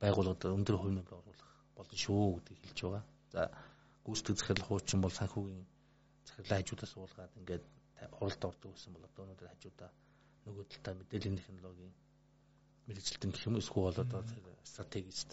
байгууллагад 0.00 0.56
өндөр 0.58 0.76
хувь 0.78 0.94
нэмэр 0.94 1.18
оруулах 1.18 1.50
болно 1.76 1.96
шүү 2.04 2.24
гэдгийг 2.36 2.60
хэлж 2.62 2.78
байгаа. 2.82 3.04
За 3.34 3.40
гүйцэтгэх 4.04 4.38
захирал 4.38 4.66
хуучин 4.66 5.00
бол 5.02 5.18
санхүүгийн 5.18 5.64
захирлын 6.26 6.58
хажуудаас 6.58 6.92
уулгаад 6.96 7.32
ингээд 7.40 7.64
хуралд 8.16 8.42
ордог 8.50 8.70
гэсэн 8.72 8.92
бол 8.94 9.08
одоо 9.08 9.22
өнөөдөр 9.24 9.48
хажуудаа 9.50 9.90
нөгөө 10.46 10.64
талдаа 10.72 10.94
мэдээллийн 11.00 11.38
технологийн 11.38 11.92
мэрэгчлэлтэн 12.86 13.30
гэх 13.32 13.46
юм 13.48 13.58
эсвэл 13.58 13.84
бол 13.88 13.98
одоо 14.04 14.20
стратегист 14.64 15.30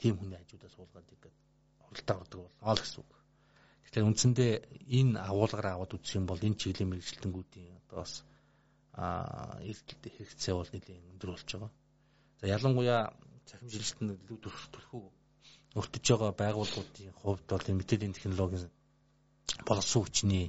тийм 0.00 0.14
хүний 0.16 0.38
хажуудаас 0.38 0.74
уулгаад 0.78 1.12
ингээд 1.12 1.36
хуралдаа 1.84 2.16
ордог 2.22 2.40
болно 2.40 2.74
л 2.74 2.82
гэсэн 2.82 3.00
үг. 3.02 3.12
Тэгэхээр 3.84 4.08
үндсэндээ 4.08 4.52
энэ 4.98 5.18
агуулгаар 5.28 5.66
аваад 5.74 5.94
үзэх 5.96 6.16
юм 6.18 6.26
бол 6.30 6.46
энэ 6.46 6.60
чиглэлийн 6.60 6.90
мэрэгчлэлтэнгүүдийн 6.90 7.78
одоо 7.84 7.98
бас 8.02 8.14
а 8.94 9.58
хэрэгцээ 9.60 10.54
бол 10.56 10.70
нэлийн 10.72 11.10
өндөр 11.12 11.30
болж 11.32 11.48
байгаа. 11.52 11.72
За 12.40 12.44
ялангуяа 12.46 13.02
цахим 13.48 13.68
жилтэн 13.68 14.08
илүү 14.14 14.38
төлхөө 14.44 15.04
өртөж 15.78 16.04
байгаа 16.10 16.32
байгууллагуудын 16.42 17.14
хувьд 17.20 17.46
бол 17.50 17.68
энэ 17.70 17.78
мэдээллийн 17.78 18.16
технологийн 18.16 18.70
болсон 19.68 20.00
хүчний 20.02 20.46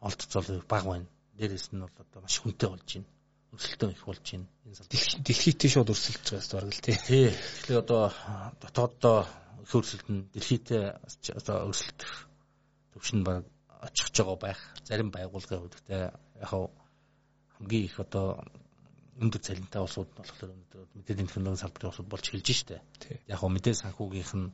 олдцол 0.00 0.48
бага 0.72 0.88
байна. 0.92 1.08
Дээрээс 1.36 1.66
нь 1.72 1.82
бол 1.84 1.96
одоо 2.02 2.20
маш 2.22 2.36
хүнтэй 2.40 2.68
болж 2.70 2.88
байна. 2.94 3.08
Өрсөлдөөн 3.54 3.94
их 3.94 4.04
болж 4.04 4.22
байна. 4.26 4.46
Энэ 4.66 4.76
сал 4.76 4.88
дэлхийдээ 5.24 5.70
шууд 5.70 5.92
өрсөлдөж 5.94 6.28
байгаа 6.34 6.66
үг 6.66 6.74
л 6.74 6.84
тий. 6.84 6.96
Тий. 7.06 7.28
Тэгэхээр 7.30 7.82
одоо 7.84 8.02
дотооддоо 8.60 9.18
их 9.62 9.72
өрсөлдөн 9.74 10.18
дэлхийдээ 10.34 10.84
одоо 11.38 11.56
өрсөлдөх 11.70 12.12
төвшин 12.92 13.22
баг 13.24 13.46
очих 13.86 14.08
жоо 14.10 14.36
байх. 14.36 14.60
Зарим 14.82 15.14
байгууллагын 15.14 15.60
хувьд 15.62 15.74
гэдэг 15.78 15.90
яг 16.42 16.50
хамгийн 17.54 17.84
их 17.86 17.96
одоо 18.00 18.42
өндөр 19.22 19.40
цалинтай 19.40 19.80
улсууд 19.82 20.10
нь 20.10 20.18
болохоор 20.18 20.50
өнөөдөр 20.50 20.86
мэдээллийн 20.98 21.28
технологийн 21.30 21.62
салбарын 21.62 21.90
улсууд 21.90 22.10
болж 22.10 22.24
эхэлж 22.26 22.48
штэ. 22.50 22.82
Яг 23.30 23.38
хөө 23.38 23.50
мэдээ 23.54 23.74
санхүүгийнх 23.78 24.34
нь 24.34 24.50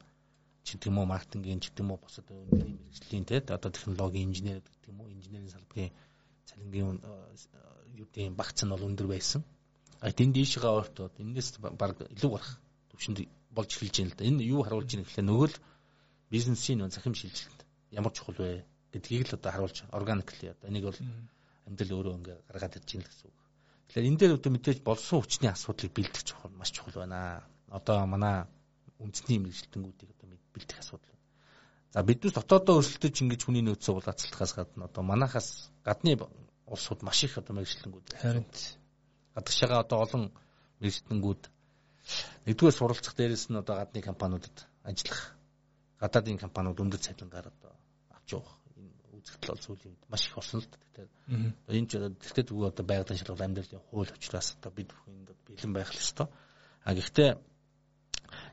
ч 0.65 0.77
гэдэг 0.77 0.89
юм 0.93 0.99
уу 1.01 1.09
маркетингийн 1.09 1.61
ч 1.61 1.73
гэдэг 1.73 1.83
юм 1.85 1.93
уу 1.97 2.01
босод 2.05 2.29
өндрийн 2.29 2.77
мэрэгжлийн 2.77 3.25
те 3.25 3.41
одоо 3.41 3.71
технологийн 3.73 4.29
инженер 4.29 4.61
гэдэг 4.61 4.93
юм 4.93 5.01
уу 5.01 5.09
инженерийн 5.09 5.55
салбарын 5.55 5.93
цалингийн 6.49 6.99
юу 8.01 8.07
гэдэг 8.09 8.35
багц 8.37 8.59
нь 8.65 8.73
бол 8.73 8.89
өндөр 8.89 9.09
байсан. 9.11 9.43
А 10.01 10.13
тэнд 10.13 10.35
дийшгээ 10.35 10.73
ойртоод 10.79 11.15
энэс 11.21 11.61
баг 11.61 11.93
илүү 12.15 12.31
гарах 12.33 12.53
төвшөнд 12.91 13.19
болж 13.57 13.71
эхэлж 13.75 13.97
байна 14.01 14.13
л 14.13 14.19
да. 14.19 14.25
Энэ 14.25 14.43
юу 14.55 14.63
харуулж 14.65 14.91
байна 14.91 15.05
гэхлээр 15.05 15.29
нөгөө 15.29 15.49
л 15.53 15.57
бизнесийн 16.33 16.91
захим 16.91 17.15
шилжилт 17.15 17.61
ямар 17.91 18.13
чухал 18.15 18.39
вэ 18.39 18.65
гэдгийг 18.93 19.29
л 19.29 19.37
одоо 19.37 19.51
харуулж 19.53 19.79
органикли 19.93 20.55
одоо 20.55 20.67
энийг 20.71 20.85
бол 20.89 21.01
амьдрал 21.67 21.97
өөрөө 21.97 22.15
ингээ 22.19 22.39
гаргаад 22.49 22.77
ирж 22.79 22.89
байна 22.95 23.07
гэсэн 23.07 23.27
үг. 23.29 23.39
Тэгэхээр 23.91 24.09
энэ 24.09 24.19
дээр 24.21 24.37
одоо 24.39 24.51
мэдээж 24.55 24.79
болсон 24.87 25.19
хүчний 25.21 25.51
асуудлыг 25.51 25.93
бэлдэх 25.93 26.23
чухал 26.25 26.53
маш 26.55 26.71
чухал 26.73 27.03
байна. 27.03 27.45
Одоо 27.69 28.07
манай 28.07 28.47
үндэсний 29.03 29.39
мэрэгжилтэнгүүдийг 29.43 30.11
одоо 30.15 30.27
бэлдэх 30.55 30.79
асуудал. 30.79 31.20
За 31.91 32.03
биднес 32.07 32.35
дотоодоо 32.35 32.79
өрсөлдөж 32.81 33.17
ингэж 33.23 33.41
хүний 33.45 33.65
нөөцөө 33.67 33.99
булаацлахаас 33.99 34.53
гадна 34.55 34.87
одоо 34.87 35.03
манахаас 35.03 35.49
гадны 35.83 36.15
улсууд 36.71 37.03
маш 37.03 37.25
их 37.27 37.35
одоо 37.39 37.59
мэрэгжилтэнгүүд. 37.59 38.07
Харин 38.23 38.47
гадагшаага 39.35 39.83
одоо 39.83 39.99
олон 40.07 40.23
мэрэгжилтэнгүүд 40.79 41.43
нэгдүгээр 42.47 42.77
суралцах 42.79 43.15
дээрээс 43.19 43.51
нь 43.51 43.59
одоо 43.59 43.75
гадны 43.83 44.07
компаниудад 44.07 44.57
ажиллах 44.87 45.35
гадаадын 45.99 46.39
компаниуд 46.39 46.79
өндөр 46.79 47.01
цалингаар 47.03 47.51
одоо 47.51 47.73
авч 48.15 48.29
явах 48.39 48.55
үзэгдэл 49.19 49.51
бол 49.51 49.65
сүүлийн 49.67 49.93
үед 49.93 50.05
маш 50.07 50.23
их 50.31 50.35
болсон 50.39 50.61
л. 50.63 50.71
Тэгэхээр 50.71 51.11
энэ 51.75 51.89
ч 51.91 51.93
тэгтээ 52.23 52.45
зүгөө 52.49 52.71
одоо 52.71 52.85
байгалийн 52.87 53.19
шалгал 53.21 53.47
амьдралын 53.51 53.83
хууль 53.91 54.15
учраас 54.15 54.49
одоо 54.57 54.71
бид 54.73 54.89
бүхэн 54.95 55.15
энд 55.27 55.31
бэлэн 55.47 55.73
байх 55.75 55.91
л 55.91 56.01
ёстой. 56.01 56.29
А 56.87 56.95
гэхдээ 56.95 57.31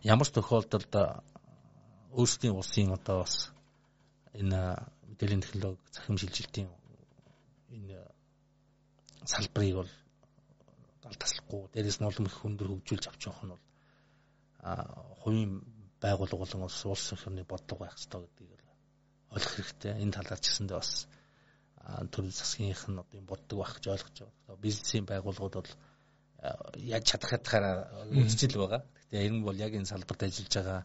ямар 0.04 0.28
ч 0.28 0.32
тохиолдолд 0.34 0.93
өөрсдийн 2.20 2.58
улсын 2.58 2.90
одоо 2.98 3.18
бас 3.24 3.36
энэ 4.42 4.60
мэдээллийн 5.10 5.44
технологи 5.46 5.94
захим 5.96 6.18
шилжилтийн 6.18 6.70
энэ 7.76 8.00
салбарыг 9.32 9.76
бол 9.80 9.92
гал 11.04 11.18
таслахгүй 11.22 11.62
дээрээс 11.74 12.00
нь 12.00 12.10
олон 12.10 12.26
их 12.30 12.46
өндөр 12.48 12.68
хөгжүүлж 12.70 13.06
авч 13.08 13.22
явах 13.30 13.44
нь 13.46 13.54
бол 13.54 13.64
хувийн 15.22 15.54
байгууллага 16.02 16.42
болон 16.44 16.66
улс 16.68 16.80
улс 16.86 17.08
орны 17.14 17.44
бодлого 17.52 17.82
байх 17.86 17.96
хэрэгтэй 17.96 18.22
гэдгийг 18.22 18.62
ойлгох 19.36 19.54
хэрэгтэй. 19.56 19.94
Энэ 20.04 20.16
талаар 20.18 20.40
ч 20.42 20.46
гэсэндээ 20.50 20.78
бас 20.82 20.92
төрөл 22.12 22.34
засгийнх 22.40 22.84
нь 22.90 23.02
одоо 23.02 23.18
юм 23.20 23.28
боддог 23.30 23.58
байх 23.60 23.74
гэж 23.76 23.86
ойлгож 23.94 24.18
байгаа. 24.22 24.64
Бизнесийн 24.66 25.06
байгууллагууд 25.06 25.56
бол 25.60 25.72
яаж 26.94 27.04
чадах 27.10 27.30
хатахаараа 27.32 27.76
үзчихэл 28.10 28.62
байгаа. 28.62 28.82
Гэхдээ 28.86 29.28
энэ 29.28 29.46
бол 29.46 29.58
яг 29.58 29.74
энэ 29.78 29.92
салбарт 29.92 30.22
ажиллаж 30.24 30.54
байгаа 30.58 30.82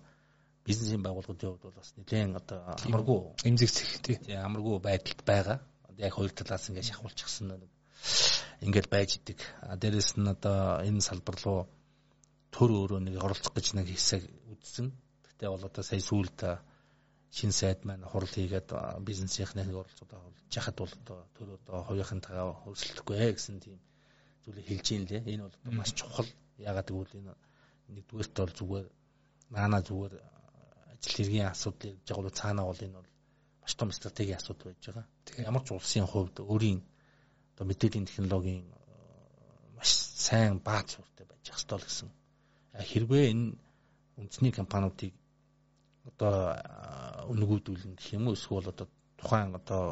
бизнесийн 0.66 1.02
байгууллагуудын 1.02 1.50
хувьд 1.50 1.64
бол 1.66 1.78
бас 1.80 1.90
нэлээд 1.96 2.38
одоо 2.40 2.60
амаргүй 2.86 3.18
эмзэгцэх 3.48 3.90
тий. 4.04 4.16
Амаргүй 4.38 4.78
байдалд 4.78 5.20
байгаа. 5.26 5.58
Яг 5.98 6.12
хоёр 6.14 6.32
талаас 6.32 6.68
ингээд 6.70 6.90
шахуулчихсан 6.90 7.46
нэг 7.50 7.62
ингээд 8.62 8.88
байж 8.88 9.10
идэг. 9.18 9.38
Дээрэс 9.80 10.16
нь 10.18 10.32
одоо 10.34 10.82
энэ 10.86 11.02
салбар 11.02 11.36
руу 11.42 11.60
төр 12.54 12.70
өөрөө 12.78 13.00
нэг 13.02 13.16
оролцох 13.18 13.54
гэж 13.54 13.74
нэг 13.74 13.90
хэсэг 13.90 14.22
үзсэн. 14.54 14.94
Гэтэ 15.26 15.50
бол 15.50 15.66
одоо 15.66 15.82
сая 15.82 15.98
сүүлд 15.98 16.38
шин 17.32 17.50
сайд 17.50 17.82
маань 17.82 18.06
хурал 18.06 18.30
хийгээд 18.30 18.70
бизнесийнхээ 19.02 19.66
нэг 19.66 19.74
оролцоод 19.82 20.12
авч 20.14 20.52
яхад 20.54 20.76
бол 20.78 20.94
одоо 21.02 21.18
төр 21.34 21.48
одоо 21.58 21.78
хувийнхантайгаа 21.88 22.54
хөрсөлдөхгүй 22.62 23.16
ээ 23.18 23.32
гэсэн 23.34 23.56
тийм 23.58 23.78
зүйлийг 24.44 24.66
хэлж 24.68 24.86
юм 24.94 25.04
лээ. 25.10 25.22
Энэ 25.32 25.42
бол 25.48 25.56
маш 25.74 25.90
чухал. 25.96 26.28
Ягаад 26.58 26.86
гэвэл 26.86 27.18
энэ 27.18 27.34
нэгдүгээрт 27.94 28.36
бол 28.36 28.54
зүгээр 28.58 28.86
наана 29.50 29.80
зүгээр 29.80 30.14
ажил 31.02 31.16
хэргийн 31.16 31.50
асуудал 31.50 31.90
явж 31.90 32.06
байгаа 32.06 32.22
бол 32.22 32.38
цаанаа 32.40 32.66
бол 32.66 32.84
энэ 32.86 32.96
бол 32.98 33.10
маш 33.62 33.74
том 33.74 33.90
стратегийн 33.92 34.38
асуудал 34.38 34.66
байж 34.70 34.82
байгаа. 34.86 35.06
Ямар 35.50 35.62
ч 35.66 35.68
улсын 35.74 36.06
хувьд 36.06 36.36
өөрийн 36.38 36.80
одоо 37.54 37.66
мэдээллийн 37.66 38.06
технологийн 38.06 38.64
маш 39.76 39.90
сайн 40.26 40.58
бааз 40.66 40.86
суурьтай 40.94 41.26
байж 41.26 41.44
ах 41.50 41.58
ёстой 41.58 41.78
л 41.78 41.86
гэсэн. 41.86 42.10
Хэрвээ 42.90 43.24
энэ 43.32 43.46
үндэсний 44.18 44.52
компаниудыг 44.54 45.14
одоо 46.10 46.34
өнгөөдүүлнэ 47.32 47.98
гэх 47.98 48.14
юм 48.16 48.26
уу 48.26 48.36
эсвэл 48.38 48.70
одоо 48.72 48.86
тухайн 49.18 49.54
одоо 49.54 49.82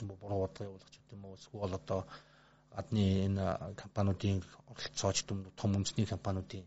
юм 0.00 0.10
уу 0.10 0.20
буруу 0.20 0.40
бодлого 0.44 0.68
явуулах 0.68 0.90
ч 0.92 0.96
юм 1.16 1.24
уу 1.24 1.36
эсвэл 1.40 1.74
одоо 1.80 2.00
гадны 2.74 3.04
энэ 3.26 3.44
компаниудын 3.82 4.42
оролцооч 4.70 5.18
том 5.60 5.70
үндэсний 5.76 6.06
компаниудын 6.14 6.64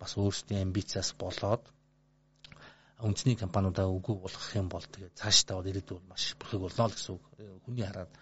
бас 0.00 0.12
өөрсдийн 0.20 0.64
амбициас 0.66 1.08
болоод 1.22 1.64
үндэсний 3.00 3.36
компаниудаа 3.36 3.86
үгүй 3.92 4.16
болгох 4.16 4.48
юм 4.56 4.68
бол 4.72 4.80
тэгээд 4.80 5.20
цаашдаа 5.20 5.60
бол 5.60 5.68
ирээдүйд 5.68 6.04
маш 6.08 6.32
бүрхэг 6.40 6.60
болно 6.64 6.88
л 6.88 6.96
гэсэн 6.96 7.12
үг. 7.12 7.24
Хүний 7.68 7.84
хараад 7.84 8.12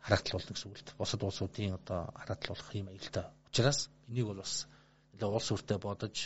харагдал 0.00 0.36
болно 0.40 0.52
гэсэн 0.56 0.68
үг 0.72 0.76
л. 0.80 0.96
Босод 0.96 1.20
улсуудын 1.28 1.76
одоо 1.76 2.00
харагдал 2.16 2.52
болох 2.56 2.70
юм 2.72 2.88
аюултай. 2.88 3.26
Учираас 3.52 3.80
энийг 4.08 4.26
бол 4.32 4.40
бас 4.40 4.64
нэлээ 5.12 5.28
улс 5.28 5.48
өртөө 5.52 5.78
бодож 5.84 6.16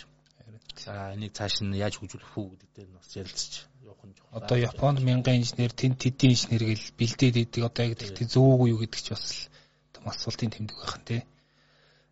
за 0.78 1.12
энийг 1.14 1.32
цааш 1.34 1.66
нь 1.66 1.74
яаж 1.74 1.98
хөгжүүлэх 1.98 2.38
үү 2.38 2.46
гэдэг 2.54 2.70
дээр 2.74 2.90
бас 2.94 3.08
ярилцж 3.18 3.52
явах 3.82 4.04
нь 4.06 4.14
чухал. 4.14 4.38
Одоо 4.38 4.58
Японд 4.58 4.98
мянган 5.02 5.42
инженер, 5.42 5.72
тэнд 5.74 5.98
тэдийн 5.98 6.32
инженер 6.38 6.62
гэл 6.70 6.86
бэлдээд 6.98 7.36
идэг 7.36 7.62
одоо 7.66 7.82
яг 7.84 7.98
тэгтээ 7.98 8.26
зөв 8.30 8.46
үгүй 8.46 8.68
юу 8.72 8.80
гэдэг 8.80 9.00
ч 9.02 9.08
бас 9.12 9.50
том 9.92 10.06
асуултын 10.06 10.54
тэмдэг 10.54 10.76
байх 10.78 10.96
нь 11.02 11.06
тий. 11.08 11.20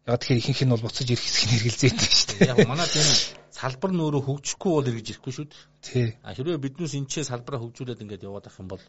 Яг 0.07 0.19
тэгэхээр 0.19 0.41
ихэнх 0.43 0.63
нь 0.67 0.73
бол 0.75 0.85
буцаж 0.85 1.07
ирэх 1.07 1.25
хэсгийг 1.25 1.51
хэрэгэлзээд 1.63 1.95
байна 1.97 2.11
шүү 2.19 2.29
дээ. 2.37 2.51
Яг 2.53 2.59
манад 2.67 2.91
энэ 2.91 3.15
салбар 3.57 3.93
нь 3.93 4.05
өөрөө 4.05 4.23
хөгжихгүй 4.29 4.71
бол 4.77 4.91
эргэж 4.91 5.07
ирэхгүй 5.17 5.33
шүү 5.33 5.47
дээ. 5.49 5.65
Тий. 5.81 6.09
А 6.21 6.37
хэрвээ 6.37 6.61
биднээс 6.61 6.95
энэ 7.01 7.09
ч 7.09 7.25
салбараа 7.25 7.61
хөгжүүлээд 7.65 8.05
ингээд 8.05 8.27
яваад 8.29 8.47
ах 8.53 8.61
юм 8.61 8.69
бол 8.69 8.85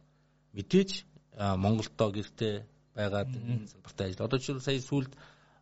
мэдээж 0.56 0.91
Монголдоо 1.38 2.10
гэртээ 2.12 2.56
байгаад 2.97 3.32
салбартай 3.71 4.06
ажил. 4.12 4.25
Одоо 4.27 4.38
жишээл 4.39 4.67
сая 4.67 4.82
сүүлд 4.82 5.13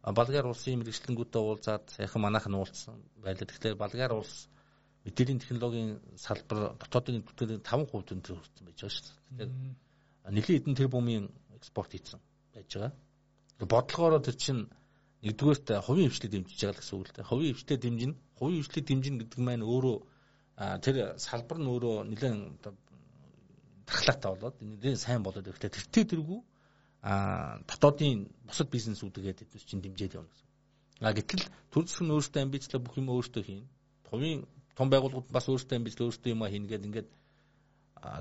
Болгар 0.06 0.46
улсын 0.46 0.80
мэрэгчлэнгүүдтэй 0.80 1.42
уулзаад 1.42 1.86
саяхан 1.90 2.22
манайх 2.22 2.46
нь 2.46 2.58
уулзсан 2.58 2.96
байлаа. 3.22 3.46
Тэгэхээр 3.50 3.76
Болгар 3.76 4.14
улс 4.14 4.48
мэдээллийн 5.06 5.42
технологийн 5.42 5.92
салбар 6.16 6.78
дотоодын 6.78 7.26
бүтэлийн 7.26 7.62
5% 7.66 8.14
өндөр 8.14 8.38
хүрсэн 8.38 8.66
байж 8.66 8.78
байгаа 8.82 8.94
шүү 8.94 9.06
дээ. 9.06 9.50
Тэгэхээр 9.50 10.34
нэлийн 10.34 10.60
эдэн 10.62 10.78
тэрбумын 10.78 11.26
экспорт 11.58 11.92
хийсэн 11.94 12.22
байж 12.54 12.70
байгаа. 12.70 12.94
Бодлогоороо 13.66 14.22
тэр 14.22 14.38
чинь 14.38 14.70
нэгдүгээрт 15.26 15.68
хувийн 15.86 16.10
хвшлээ 16.14 16.32
дэмжиж 16.34 16.60
байгаа 16.62 16.80
гэсэн 16.82 16.96
үг 16.98 17.06
л 17.10 17.14
дээ. 17.18 17.30
Хувийн 17.30 17.56
хвшлээ 17.58 17.80
дэмжинэ. 17.82 18.16
Хувийн 18.38 18.64
хвшлээ 18.64 18.84
дэмжинэ 18.88 19.18
гэдэг 19.24 19.40
маань 19.40 19.64
өөрөө 19.64 19.98
тэр 20.84 20.96
салбар 21.20 21.58
нь 21.60 21.70
өөрөө 21.72 21.96
нэлээд 22.10 22.36
дархлаатай 23.88 24.30
болоод 24.34 24.56
нэлээд 24.62 25.00
сайн 25.00 25.22
болоод 25.24 25.48
ирэхдээ 25.48 25.72
тэртээ 25.76 26.06
тэргүй 26.12 26.40
а 27.06 27.60
дотоодын 27.70 28.26
бусад 28.48 28.68
бизнесүүдгээд 28.74 29.44
эдгээр 29.46 29.66
чинь 29.70 29.84
дэмжиж 29.84 30.12
явна 30.18 30.30
гэсэн. 30.32 30.48
А 31.06 31.14
гэтэл 31.14 31.44
төр 31.72 31.86
нь 31.86 32.14
өөртөө 32.16 32.42
амбицлаа 32.42 32.82
бүх 32.82 32.98
юм 32.98 33.14
өөртөө 33.14 33.44
хийн. 33.46 33.64
Хувийн 34.10 34.40
том 34.78 34.90
байгууллагууд 34.90 35.30
бас 35.30 35.46
өөртөө 35.46 35.78
амбицлаа 35.78 36.08
өөртөө 36.10 36.34
юм 36.34 36.42
хийнэ 36.50 36.68
гэдэг 36.72 36.88
ингээд 36.90 37.10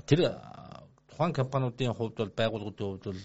тэр 0.05 0.19
тухайн 1.09 1.33
компаниудын 1.33 1.97
хувьд 1.97 2.15
бол 2.19 2.33
байгууллагуудын 2.39 2.87
хувьд 2.89 3.05
бол 3.09 3.21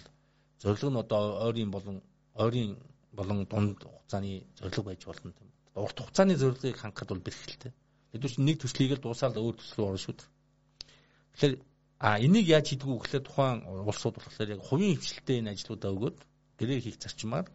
зорилго 0.61 0.89
нь 0.89 1.01
одоо 1.03 1.21
ойрын 1.45 1.71
болон 1.75 1.97
ойрын 2.43 2.71
болон 3.13 3.45
дунд 3.51 3.77
хугацааны 3.83 4.43
зорилго 4.57 4.83
байж 4.89 5.05
болно 5.05 5.29
юм. 5.29 5.49
Урт 5.75 5.97
хугацааны 5.99 6.35
зорилгыг 6.35 6.77
хангахад 6.77 7.09
бол 7.11 7.25
бэрхшээлтэй. 7.25 7.71
Бид 8.11 8.27
чинь 8.27 8.45
нэг 8.45 8.59
төслийг 8.59 8.99
л 8.99 9.03
дуусаад 9.03 9.39
өөр 9.39 9.55
төсөл 9.55 9.77
рүү 9.77 9.87
орно 9.87 10.03
шүү 10.03 10.15
дээ. 10.19 10.29
Тэгэхээр 11.31 11.53
а 12.01 12.19
энийг 12.19 12.47
яаж 12.51 12.65
хийдэг 12.67 12.87
вэ 12.89 12.99
гэхээр 12.99 13.23
тухайн 13.23 13.59
улсууд 13.87 14.15
болохоор 14.19 14.49
яг 14.51 14.61
хувийн 14.67 14.97
хвшилтэд 14.99 15.39
энэ 15.39 15.51
ажлуудаа 15.55 15.91
өгөөд 15.95 16.17
тэрээр 16.59 16.81
хийх 16.83 16.97
зарчмаар 16.99 17.47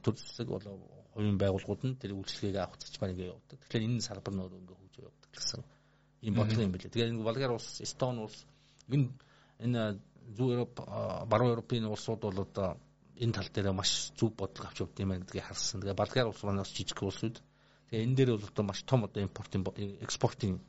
төр 0.00 0.14
засаг 0.16 0.48
болоо 0.48 0.80
хувийн 1.12 1.36
байгууллагууд 1.36 1.82
нь 1.84 1.98
тэр 2.00 2.16
үйлчлэгийг 2.16 2.56
авах 2.56 2.80
зарчмаар 2.80 3.12
ингэ 3.12 3.28
явуулдаг. 3.28 3.58
Тэгэхээр 3.68 3.86
энэ 3.88 4.06
салбар 4.06 4.32
нь 4.32 4.42
өөрөө 4.44 4.60
ингэ 4.62 4.74
хөгжөө 4.80 5.04
явдаг 5.04 5.30
гэсэн 5.36 5.62
ийм 6.24 6.34
бодлого 6.34 6.64
юм 6.64 6.72
билээ. 6.72 6.92
Тэгээд 6.92 7.12
энэ 7.12 7.26
Болгар 7.26 7.52
улс, 7.52 7.68
Эстон 7.84 8.16
улс 8.24 8.38
энэ 8.88 9.08
энэ 9.60 9.82
зүү 10.36 10.48
Европ, 10.56 10.74
баруун 11.28 11.52
Европын 11.52 11.84
улсууд 11.92 12.20
бол 12.20 12.40
одоо 12.40 12.80
энэ 13.22 13.32
тал 13.32 13.48
дээр 13.52 13.72
маш 13.72 14.12
зөв 14.18 14.30
бодлого 14.36 14.68
авч 14.68 14.80
явд 14.80 14.98
юм 15.00 15.10
байна 15.10 15.24
гэдгийг 15.24 15.44
харсан. 15.44 15.80
Тэгээ 15.80 16.00
Болгар 16.00 16.26
улс 16.28 16.42
маань 16.42 16.62
бас 16.62 16.72
жижиг 16.72 17.02
улсууд. 17.02 17.36
Тэгээ 17.90 18.04
энэ 18.04 18.16
дээр 18.16 18.30
бол 18.36 18.48
одоо 18.50 18.64
маш 18.64 18.80
том 18.84 19.04
одоо 19.04 19.22
импортын 19.22 19.62
экспортын 20.04 20.60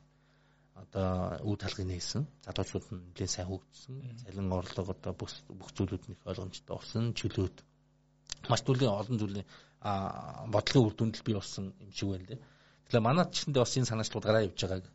одоо 0.74 1.38
үйл 1.44 1.58
талхыг 1.60 1.86
нээсэн. 1.86 2.22
Залуучууд 2.46 2.86
нь 2.92 3.02
нэлээд 3.12 3.30
сайн 3.30 3.48
хөгжсөн. 3.48 3.94
Цалин 4.22 4.52
орлого 4.52 4.92
одоо 4.94 5.12
бүх 5.12 5.30
бүх 5.48 5.70
зүйлүүд 5.76 6.04
нь 6.08 6.14
их 6.14 6.22
ойлгомжтой 6.24 6.74
болсон. 6.76 7.12
Чөлөөт 7.18 7.56
маш 8.48 8.62
төрлийн 8.62 8.94
олон 8.94 9.18
зүйлийн 9.18 9.46
бодлогын 10.54 10.86
үр 10.86 10.94
дүндэл 10.94 11.26
бий 11.26 11.34
болсон 11.34 11.74
юм 11.82 11.92
шиг 11.92 12.08
байна 12.08 12.26
лээ. 12.30 12.40
Тэгэхээр 12.86 13.06
манайд 13.06 13.30
ч 13.34 13.36
гэсэн 13.44 13.52
бас 13.54 13.76
энэ 13.76 13.90
санаачлууд 13.90 14.24
гараа 14.24 14.46
явж 14.46 14.58
байгааг. 14.62 14.86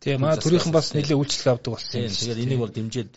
Тэгээ 0.00 0.20
манай 0.20 0.38
төрийнхэн 0.40 0.72
бас 0.72 0.86
нэлээд 0.94 1.20
үйлчлэг 1.20 1.48
авдаг 1.50 1.72
болсон. 1.74 2.08
Тэгэхээр 2.08 2.44
энийг 2.44 2.60
бол 2.60 2.72
дэмжиж 2.72 3.10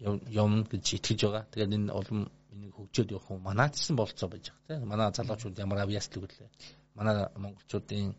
явна 0.00 0.64
гэж 0.64 0.84
итгэж 0.96 1.20
байгаа. 1.24 1.44
Тэгээд 1.52 1.74
энэ 1.76 1.92
олон 1.92 2.20
энийг 2.52 2.74
хөгжөөд 2.74 3.12
явах 3.14 3.30
юм 3.30 3.42
манайдсан 3.48 3.96
болцоо 3.96 4.28
байж 4.28 4.50
байгаа 4.50 4.80
тийм. 4.80 4.88
Манай 4.88 5.08
залуучууд 5.14 5.58
ямар 5.58 5.78
авьяаслаг 5.82 6.22
үлээ 6.24 6.48
манай 6.94 7.16
монголчуудын 7.36 8.14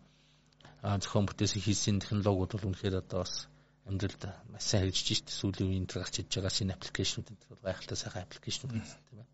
зохион 0.82 1.26
бүтээсэн 1.28 1.62
хийсэн 1.62 2.02
технологиуд 2.02 2.52
бол 2.54 2.68
үнэхээр 2.72 3.02
одоо 3.04 3.22
бас 3.24 3.48
амьдралд 3.86 4.24
маш 4.50 4.64
сайн 4.66 4.82
хэрэгжиж 4.88 5.08
шít 5.08 5.28
сүүлийн 5.30 5.70
үеийн 5.70 5.88
тэр 5.90 6.02
гарч 6.02 6.16
иж 6.22 6.30
байгаа 6.32 6.54
шинэ 6.54 6.74
аппликейшнүүд 6.74 7.28
энэ 7.30 7.50
бол 7.50 7.66
гайхалтай 7.66 7.98
сайхан 7.98 8.26
аппликейшнүүд 8.26 8.72
гэсэн 8.78 9.02
тийм 9.10 9.20
ээ. 9.22 9.28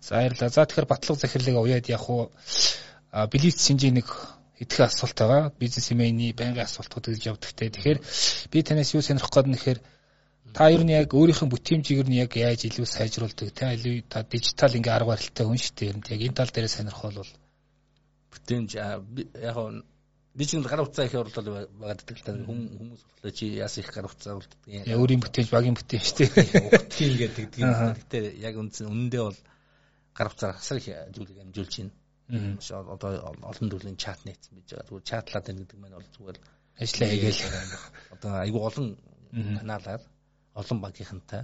За 0.00 0.10
баярлалаа 0.16 0.50
за 0.50 0.66
тэгэхээр 0.66 0.92
батлах 0.92 1.18
захирлыг 1.20 1.56
уяад 1.56 1.86
явах 1.88 2.08
уу 2.10 2.22
билет 3.32 3.58
шинжээ 3.60 3.92
нэг 3.96 4.08
идэх 4.60 4.80
асуулт 4.80 5.18
байгаа. 5.20 5.52
Бизнес 5.56 5.92
эмээний 5.92 6.32
байнгын 6.36 6.64
асуултууд 6.64 7.12
гэж 7.16 7.22
явдаг 7.28 7.52
те. 7.56 7.72
Тэгэхээр 7.72 7.98
би 8.52 8.58
танаас 8.60 8.92
юу 8.92 9.04
сонирхох 9.04 9.32
гээд 9.32 9.48
нэхэр 9.52 9.78
Та 10.54 10.70
ер 10.70 10.82
нь 10.84 10.94
яг 10.94 11.14
өөрийнх 11.14 11.42
нь 11.44 11.52
бүтээмжийг 11.52 12.08
нь 12.08 12.20
яг 12.24 12.32
яаж 12.34 12.66
илүү 12.66 12.86
сайжруулдаг 12.86 13.50
те 13.54 13.74
илүү 13.76 13.94
та 14.12 14.22
дижитал 14.22 14.74
ингээ 14.74 14.94
арга 14.96 15.12
барилтай 15.14 15.46
хүн 15.46 15.60
шүү 15.60 15.74
дээ. 15.78 15.90
Яг 16.14 16.20
энэ 16.26 16.38
тал 16.38 16.50
дээр 16.50 16.68
сонирхол 16.68 17.16
бол 17.22 17.32
бүтээмж 18.32 18.70
яг 18.74 19.02
би 20.34 20.46
чинь 20.46 20.62
гар 20.62 20.80
утсаа 20.80 21.06
их 21.06 21.14
орлол 21.14 21.66
байгаад 21.80 22.02
байдаг 22.06 22.36
л 22.36 22.46
хүмүүс 22.46 23.02
болохоор 23.02 23.34
чи 23.34 23.46
яас 23.58 23.78
их 23.78 23.90
гар 23.90 24.06
утсаа 24.06 24.38
орлдог. 24.38 24.58
Яа 24.66 24.98
өөрийн 24.98 25.20
бүтээмж 25.22 25.50
багийн 25.50 25.74
бүтээмж 25.74 26.08
те. 26.14 26.24
Ухтгийн 26.30 27.16
гэдэг 27.18 27.46
тийм. 27.50 27.66
Гэтэ 27.98 28.38
яг 28.38 28.54
үндсэн 28.54 28.86
үнэндээ 28.86 29.22
бол 29.26 29.40
гар 30.14 30.28
утсаар 30.30 30.54
хасар 30.54 30.78
их 30.78 30.86
зүйлийг 31.14 31.38
амжуулж 31.42 31.74
байна. 31.74 31.92
Маш 32.54 32.70
одоо 32.70 33.10
олон 33.42 33.68
төрлийн 33.70 33.98
чат 33.98 34.22
нээсэн 34.22 34.54
байж 34.54 34.70
байгаа. 34.70 34.86
Зүгээр 34.86 35.08
чатлаад 35.10 35.44
байна 35.46 35.60
гэдэг 35.66 35.78
маань 35.82 35.98
бол 35.98 36.14
зүгээр 36.14 36.38
ажиллаа 36.78 37.08
хийгээл 37.10 37.40
одоо 38.14 38.32
айгүй 38.38 38.62
олон 38.70 38.88
каналаар 39.34 40.02
олон 40.54 40.78
банкийнхантай 40.80 41.42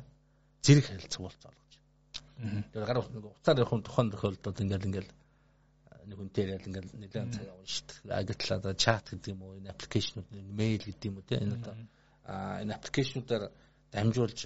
зэрэг 0.62 0.84
харилцаа 0.86 1.22
болцоо 1.22 1.50
олгож. 1.50 1.72
Тэгэхээр 2.72 2.86
гар 2.86 2.98
уцаар 3.00 3.58
явах 3.58 3.82
тухайн 3.84 4.10
тохиолдолд 4.10 4.60
ингээл 4.60 4.88
ингээл 4.88 5.10
нэг 6.06 6.18
үнээр 6.22 6.48
ял 6.54 6.68
ингээл 6.68 6.90
нэлээд 6.94 7.32
цаг 7.34 7.42
дээ. 7.42 8.14
Агтлаа 8.14 8.58
одоо 8.58 8.74
чат 8.74 9.04
гэдэг 9.10 9.32
юм 9.34 9.42
уу, 9.42 9.58
энэ 9.58 9.70
аппликейшнүүд, 9.74 10.28
мэйл 10.54 10.84
гэдэг 10.86 11.08
юм 11.10 11.16
уу 11.18 11.26
те 11.26 11.42
энэ 11.42 11.56
одоо 11.58 11.74
энэ 12.62 12.74
аппликейшнуудаар 12.78 13.44
дамжуулж 13.90 14.40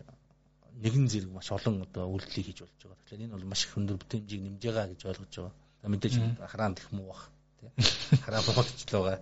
нэгэн 0.80 1.06
зэрэг 1.10 1.30
маш 1.32 1.48
олон 1.52 1.84
одоо 1.84 2.04
үйлдэлийг 2.08 2.46
хийж 2.48 2.58
болж 2.64 2.80
байгаа. 2.80 2.98
Тэгэхээр 3.04 3.24
энэ 3.26 3.34
бол 3.36 3.50
маш 3.52 3.62
их 3.66 3.76
өндөр 3.76 3.96
бүтээмжийг 4.00 4.40
нэмж 4.40 4.62
байгаа 4.64 4.86
гэж 4.88 5.00
ойлгож 5.04 5.34
байгаа. 5.36 5.90
Мэдээж 5.92 6.14
хараан 6.52 6.74
дэх 6.74 6.88
муу 6.92 7.08
бах 7.12 7.22
хараа 8.24 8.42
боолч 8.46 8.78
л 8.88 8.94
байгаа. 8.96 9.18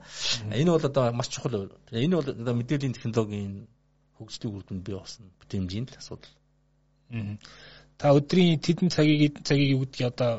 Энэ 0.54 0.70
бол 0.70 0.86
одоо 0.86 1.04
маш 1.12 1.28
чухал. 1.32 1.72
Энэ 1.90 2.14
бол 2.14 2.28
одоо 2.28 2.54
мэдээллийн 2.54 2.94
технологийн 2.94 3.66
хөгжлийн 4.18 4.54
үр 4.54 4.64
дүнд 4.66 4.84
бий 4.84 4.96
болсон 4.98 5.30
бүтэмжийн 5.40 5.86
л 5.88 5.98
асуудал. 5.98 6.34
Та 7.98 8.14
өдрийн 8.14 8.60
тэдэн 8.60 8.90
цагийг 8.90 9.40
цагийг 9.42 9.70
юу 9.74 9.82
гэдгийг 9.82 10.12
одоо 10.12 10.32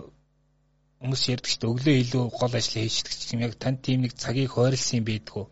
хүмүүс 0.99 1.23
ярьдаг 1.31 1.49
шүү 1.49 1.59
дээ. 1.59 1.71
Өглөө 1.73 1.95
илүү 2.03 2.23
гол 2.39 2.53
ажил 2.55 2.83
хийждэг 2.83 3.13
чинь 3.15 3.43
яг 3.43 3.55
танд 3.55 3.79
тийм 3.83 4.03
нэг 4.03 4.13
цагийг 4.15 4.51
хойрлсон 4.51 4.99
юм 4.99 5.05
байдгүй. 5.07 5.45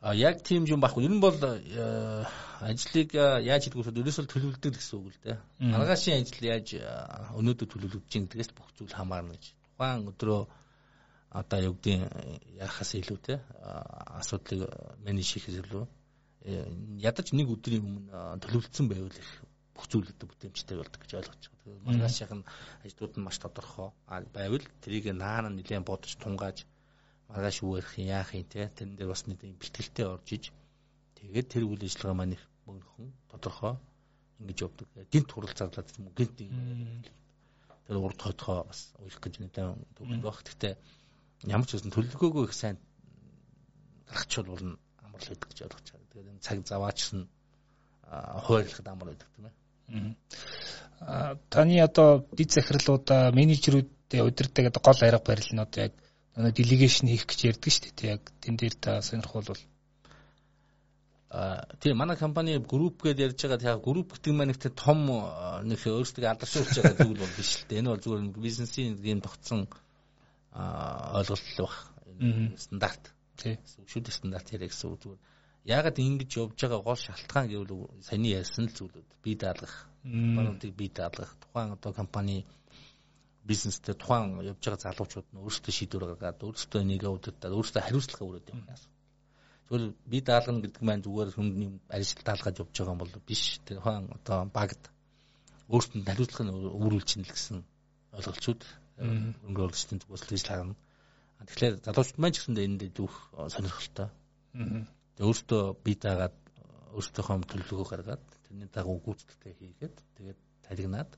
А 0.00 0.14
яг 0.14 0.40
тийм 0.40 0.64
юм 0.64 0.80
байхгүй. 0.80 1.04
Ер 1.04 1.12
нь 1.12 1.20
бол 1.20 1.36
э, 1.36 2.24
ажлыг 2.60 3.12
э, 3.12 3.44
яаж 3.44 3.68
хийдэг 3.68 3.80
вэ? 3.80 3.92
Ерөөсөө 4.00 4.32
төлөвлөдөг 4.32 4.72
гэсэн 4.76 4.96
үг 4.96 5.12
л 5.12 5.20
дээ. 5.24 5.38
Маргаашийн 5.60 6.24
ажил 6.24 6.48
яаж 6.48 6.68
э, 6.72 6.84
өнөөдөр 7.36 7.68
төлөвлөж 7.68 8.04
чинь 8.08 8.24
гэдгээс 8.24 8.56
бүх 8.56 8.72
зүйл 8.76 8.96
хамаарна 8.96 9.36
гэж. 9.36 9.52
Тухайн 9.76 10.08
өдрөө 10.08 10.40
одоо 11.36 11.58
юу 11.60 11.74
гэдгийг 11.76 12.08
яхаас 12.64 12.90
илүү 12.96 13.18
те 13.20 13.34
асуудлыг 14.20 14.72
менеж 15.04 15.28
хийхээс 15.28 15.60
илүү 15.68 15.84
ядаж 16.44 17.32
нэг 17.36 17.48
өдрийн 17.52 17.84
өмнө 17.84 18.40
төлөвлөсөн 18.40 18.86
байвал 18.88 19.12
их 19.12 19.30
бүх 19.76 19.84
зүйлүүд 19.92 20.20
бүтээмжтэй 20.24 20.76
болдог 20.76 21.00
гэж 21.04 21.12
ойлгож 21.20 21.42
байгаа. 21.48 21.60
Тэгэхээр 21.60 21.86
маргаашийнх 21.88 22.34
нь 22.36 22.48
ажлууд 22.84 23.14
нь 23.16 23.24
маш 23.24 23.36
тодорхой 23.40 23.90
байвал 24.08 24.64
тэрийг 24.80 25.06
наана 25.12 25.48
нэлээд 25.52 25.84
бодож 25.84 26.12
тунгааж 26.16 26.64
маргааш 27.28 27.56
ярих 27.60 27.92
юм 28.00 28.06
яах 28.08 28.30
юм 28.34 28.44
те 28.48 28.68
тэрэн 28.72 28.96
дээр 28.96 29.12
бас 29.12 29.24
нэг 29.28 29.40
бэлтгэлтэй 29.40 30.06
орж 30.08 30.28
иж 30.36 30.44
тэгээд 31.20 31.46
тэр 31.52 31.64
үйл 31.68 31.84
ажиллагаа 31.84 32.16
маань 32.16 32.36
их 32.36 32.44
мөнхөн 32.64 33.08
тодорхой 33.32 33.74
ингэж 34.40 34.58
явдаг. 34.64 34.88
Гинт 35.12 35.30
хурал 35.32 35.54
зарлаад 35.56 35.88
юм 36.00 36.08
гинт 36.16 36.36
тэр 37.86 37.96
урд 38.00 38.20
хотхоо 38.20 38.64
бас 38.64 38.92
уйлах 38.98 39.20
гэж 39.20 39.34
нэлээд 39.40 39.76
төвлөг 39.96 40.22
баг. 40.24 40.40
Гэхдээ 40.40 40.74
ямар 41.52 41.68
ч 41.68 41.76
үсэн 41.76 41.92
төлөвлөгөөгөө 41.92 42.44
их 42.48 42.54
сайн 42.56 42.76
гаргачихвал 44.08 44.52
болно 44.52 44.76
амар 45.04 45.20
л 45.20 45.28
байдаг 45.30 45.48
гэж 45.48 45.58
ойлгож 45.64 45.86
байгаа. 45.92 46.09
Тэгээд 46.10 46.30
энэ 46.32 46.44
цаг 46.46 46.58
заваач 46.66 47.00
нь 47.14 47.28
хуваарлахад 48.44 48.88
амар 48.88 49.08
байдаг 49.10 49.28
тийм 49.34 49.46
ээ. 49.46 49.54
Аа 51.00 51.36
таны 51.54 51.80
одоо 51.88 52.26
дид 52.38 52.50
захирлуудаа 52.52 53.30
менежерүүдэд 53.32 54.26
удирдаг 54.28 54.64
одоо 54.70 54.82
гол 54.86 55.00
арга 55.06 55.28
барил 55.28 55.50
нь 55.54 55.64
одоо 55.66 55.80
яг 55.86 55.94
делегашн 56.58 57.06
хийх 57.10 57.24
гэж 57.26 57.40
ярьдаг 57.50 57.70
шүү 57.72 57.92
дээ. 57.96 58.12
Яг 58.14 58.22
тэн 58.42 58.54
дээр 58.56 58.74
та 58.84 58.90
сонирхол 59.02 59.46
бол 59.50 59.62
А 61.30 61.62
тийм 61.78 61.96
манай 61.96 62.16
компани 62.16 62.58
групп 62.58 63.02
гэдээ 63.02 63.26
ярьж 63.30 63.38
байгаа 63.46 63.62
тийм 63.62 63.82
групп 63.86 64.08
гэдэг 64.18 64.34
маань 64.34 64.50
нэгтэй 64.50 64.72
том 64.74 64.98
нэг 65.62 65.78
өөрсдөө 65.78 66.26
алдаршуулж 66.26 66.74
байгаа 66.74 66.98
зүйл 66.98 67.22
бол 67.22 67.36
биш 67.38 67.50
л 67.54 67.66
дээ. 67.70 67.78
Энэ 67.78 67.90
бол 67.94 68.02
зүгээр 68.02 68.22
бизнесийн 68.34 68.98
юм 68.98 69.20
тогтсон 69.22 69.70
ойлголт 70.50 71.46
л 71.54 71.62
баг. 71.62 71.74
Стандарт. 72.58 73.14
Тийм. 73.38 73.62
Шүд 73.86 74.10
стандарт 74.10 74.50
яриа 74.50 74.66
гэсэн 74.74 74.90
үг 74.90 74.98
зүгээр. 75.06 75.20
Яагаад 75.64 75.98
ингэж 76.00 76.30
явж 76.40 76.56
байгаа 76.56 76.80
гол 76.80 76.96
шалтгаан 76.96 77.46
гэвэл 77.52 78.00
саяны 78.00 78.28
ярьсан 78.32 78.64
л 78.68 78.76
зүйлүүд 78.76 79.08
бие 79.24 79.36
даалгах, 79.36 79.74
баруунтыг 80.04 80.72
бие 80.72 80.88
даалгах, 80.88 81.36
тухайн 81.42 81.76
одоо 81.76 81.92
компани 81.92 82.46
бизнестэй 83.44 83.94
тухайн 83.94 84.40
явж 84.40 84.60
байгаа 84.64 84.84
залуучууд 84.88 85.28
нь 85.32 85.40
өөрсдөө 85.44 85.72
шийдвэр 85.76 86.04
гаргаад 86.16 86.40
өөрсдөө 86.48 86.80
нэгэ 86.80 87.08
удирдаад 87.12 87.56
өөрсдөө 87.56 87.82
хариуцлага 87.84 88.24
өрөөд 88.28 88.48
явах 88.48 88.64
юм. 88.64 88.90
Тэгвэл 89.68 89.86
би 90.10 90.18
даалгана 90.20 90.60
гэдэг 90.64 90.82
маань 90.82 91.04
зүгээр 91.04 91.28
юм 91.36 91.80
ажил 91.92 92.22
даалгаж 92.24 92.56
явж 92.62 92.72
байгаа 92.72 92.94
юм 92.96 93.00
бол 93.00 93.14
биш. 93.28 93.60
Тэр 93.66 93.78
хаан 93.84 94.04
одоо 94.16 94.38
багт 94.48 94.82
өөртөө 95.68 96.08
хариуцлага 96.08 96.44
нь 96.48 96.52
өөрүүлчихнэ 96.56 97.24
л 97.28 97.34
гэсэн 97.36 97.58
ойлголцууд 98.16 98.62
өнгөрүүлсэн 99.46 99.96
зүгээс 100.00 100.44
л 100.44 100.48
харна. 100.48 100.76
Тэгэхээр 101.46 101.74
залуучууд 101.84 102.20
маань 102.20 102.34
ч 102.34 102.36
гэсэндээ 102.40 102.66
энэ 102.68 102.78
дээр 102.80 102.92
зүөх 102.96 103.14
сонирхолтой. 103.54 104.08
Тэгээ 104.52 104.99
өөртөө 105.28 105.62
би 105.84 105.92
даагаад 106.04 106.36
өөртөөхөө 106.96 107.36
төлөвлөгөө 107.50 107.88
гаргаад 107.92 108.24
тэрний 108.44 108.68
дагуу 108.72 108.98
гүйцэтгэлтэй 109.04 109.54
хийгээд 109.60 109.96
тэгээд 110.16 110.40
талигнаад 110.66 111.10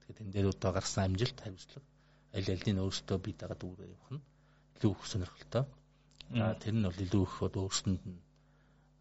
тэгээд 0.00 0.22
энэ 0.22 0.32
дээр 0.34 0.48
одоо 0.54 0.70
гарсан 0.72 1.04
амжилт 1.04 1.38
хариуцлага 1.40 1.86
аль 2.36 2.50
алийг 2.54 2.78
өөртөө 2.78 3.18
би 3.24 3.30
даагаад 3.34 3.62
үүрээ 3.66 3.90
явах 3.90 4.10
нь 4.14 4.22
илүү 4.76 4.92
их 4.94 5.06
сонирхолтой. 5.10 5.64
Аа 6.38 6.54
тэр 6.62 6.74
нь 6.78 6.86
бол 6.86 7.04
илүү 7.04 7.22
их 7.26 7.34
одоо 7.42 7.62
өөрсөнд 7.66 8.02
нь 8.06 8.20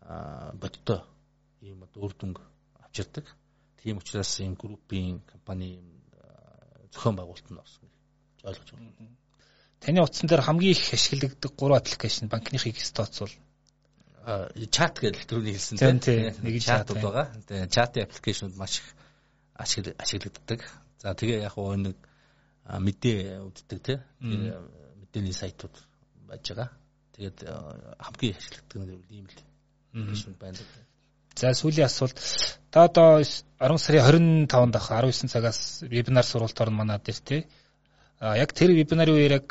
аа 0.01 0.51
бодтой 0.61 0.99
ийм 1.61 1.85
одоо 1.85 1.99
үр 2.09 2.13
дүнг 2.17 2.37
авчирдаг. 2.83 3.25
Тийм 3.77 4.01
учраас 4.01 4.33
энэ 4.41 4.57
группийн 4.57 5.21
компани 5.29 5.77
зохион 6.93 7.15
байгуулалт 7.15 7.49
нь 7.49 7.59
бас 7.61 7.71
ойлгож 8.43 8.69
байна. 8.73 8.91
Таны 9.79 10.01
утсан 10.01 10.27
дээр 10.27 10.41
хамгийн 10.41 10.73
их 10.73 10.93
ашиглагддаг 10.93 11.51
гурван 11.53 11.79
аппликейшн 11.79 12.27
банкныхыг 12.33 12.81
стоцвол 12.81 13.31
чат 14.69 14.99
гэж 15.01 15.15
түрүүний 15.25 15.55
хэлсэн 15.57 15.77
тийм 15.99 16.33
нэг 16.43 16.55
чатууд 16.61 17.01
байгаа. 17.01 17.27
Тэгээ 17.47 17.67
чатын 17.73 18.03
аппликейшнуд 18.05 18.55
маш 18.57 18.79
их 18.79 18.87
ашиглагддаг. 19.55 20.61
За 21.01 21.13
тэгээ 21.15 21.47
яг 21.47 21.55
нэг 21.57 21.97
мэдээ 22.69 23.41
үздэг 23.47 23.79
тийм 23.81 24.01
мэдээний 25.01 25.33
сайтууд 25.33 25.73
байж 26.29 26.45
байгаа. 26.51 26.69
Тэгээд 27.17 27.37
хамгийн 27.97 28.35
ашигладаг 28.37 28.77
нь 28.85 29.03
ийм 29.09 29.25
л 29.25 29.37
юм 29.97 30.35
байна. 30.39 30.59
За 31.35 31.53
сүүлийн 31.55 31.87
асуулт 31.87 32.19
та 32.71 32.85
одоо 32.85 33.23
10 33.23 33.77
сарын 33.79 34.45
25-нд 34.45 34.75
ах 34.75 34.89
19 34.91 35.31
цагаас 35.31 35.81
вебинар 35.87 36.25
сургалт 36.25 36.61
орно 36.61 36.83
манад 36.83 37.03
дээр 37.03 37.19
тий. 37.23 37.41
А 38.19 38.37
яг 38.37 38.53
тэр 38.53 38.71
вебинарын 38.75 39.15
үеэр 39.15 39.33
яг 39.39 39.47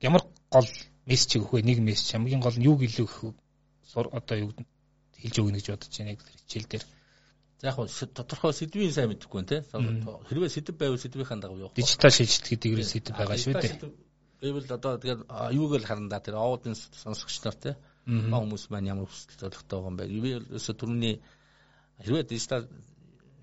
ямар 0.00 0.22
гол 0.50 0.68
мессеж 1.06 1.36
өгөх 1.38 1.60
вэ? 1.60 1.62
Нэг 1.62 1.78
мессеж 1.78 2.16
хамгийн 2.16 2.40
гол 2.40 2.56
нь 2.56 2.66
юу 2.66 2.76
гэлээ 2.80 3.04
өгөх 3.04 3.36
одоо 3.94 4.36
юу 4.38 4.50
хэлж 5.20 5.36
өгнө 5.40 5.58
гэж 5.58 5.66
бодож 5.70 5.94
байна 5.98 6.16
тэр 6.16 6.36
хичээл 6.40 6.68
дээр. 6.70 6.84
За 7.60 7.66
яг 7.68 7.76
тодорхой 8.16 8.52
сэдвийн 8.56 8.92
сайн 8.92 9.10
мэдэхгүй 9.12 9.42
нэ. 9.44 9.58
Хэрвээ 10.28 10.50
сэдв 10.50 10.74
байвал 10.80 10.98
сэдвийн 10.98 11.40
дагуу 11.40 11.60
явах. 11.68 11.76
Дижитал 11.76 12.10
шилжилт 12.10 12.48
гэдэг 12.48 12.72
нь 12.72 12.88
сэдв 12.88 13.12
байгаа 13.12 13.36
шүү 13.36 13.54
дээ. 13.60 13.74
Гэвэл 14.40 14.72
одоо 14.72 14.96
тэгээд 14.96 15.20
юуг 15.52 15.72
л 15.76 15.84
харна 15.84 16.08
да 16.08 16.24
тэр 16.24 16.40
аудын 16.40 16.72
сонсогч 16.72 17.44
нар 17.44 17.56
те 17.60 17.76
хүмүүс 18.08 18.72
маань 18.72 18.88
ямар 18.88 19.04
хүсэл 19.04 19.36
зоригтой 19.36 19.76
байгаа 19.76 19.92
юм 19.92 19.96
бэ. 20.00 20.08
Ерөөсө 20.48 20.72
түрүүний 20.72 21.20
хэрвээ 22.00 22.24
дижитал 22.24 22.64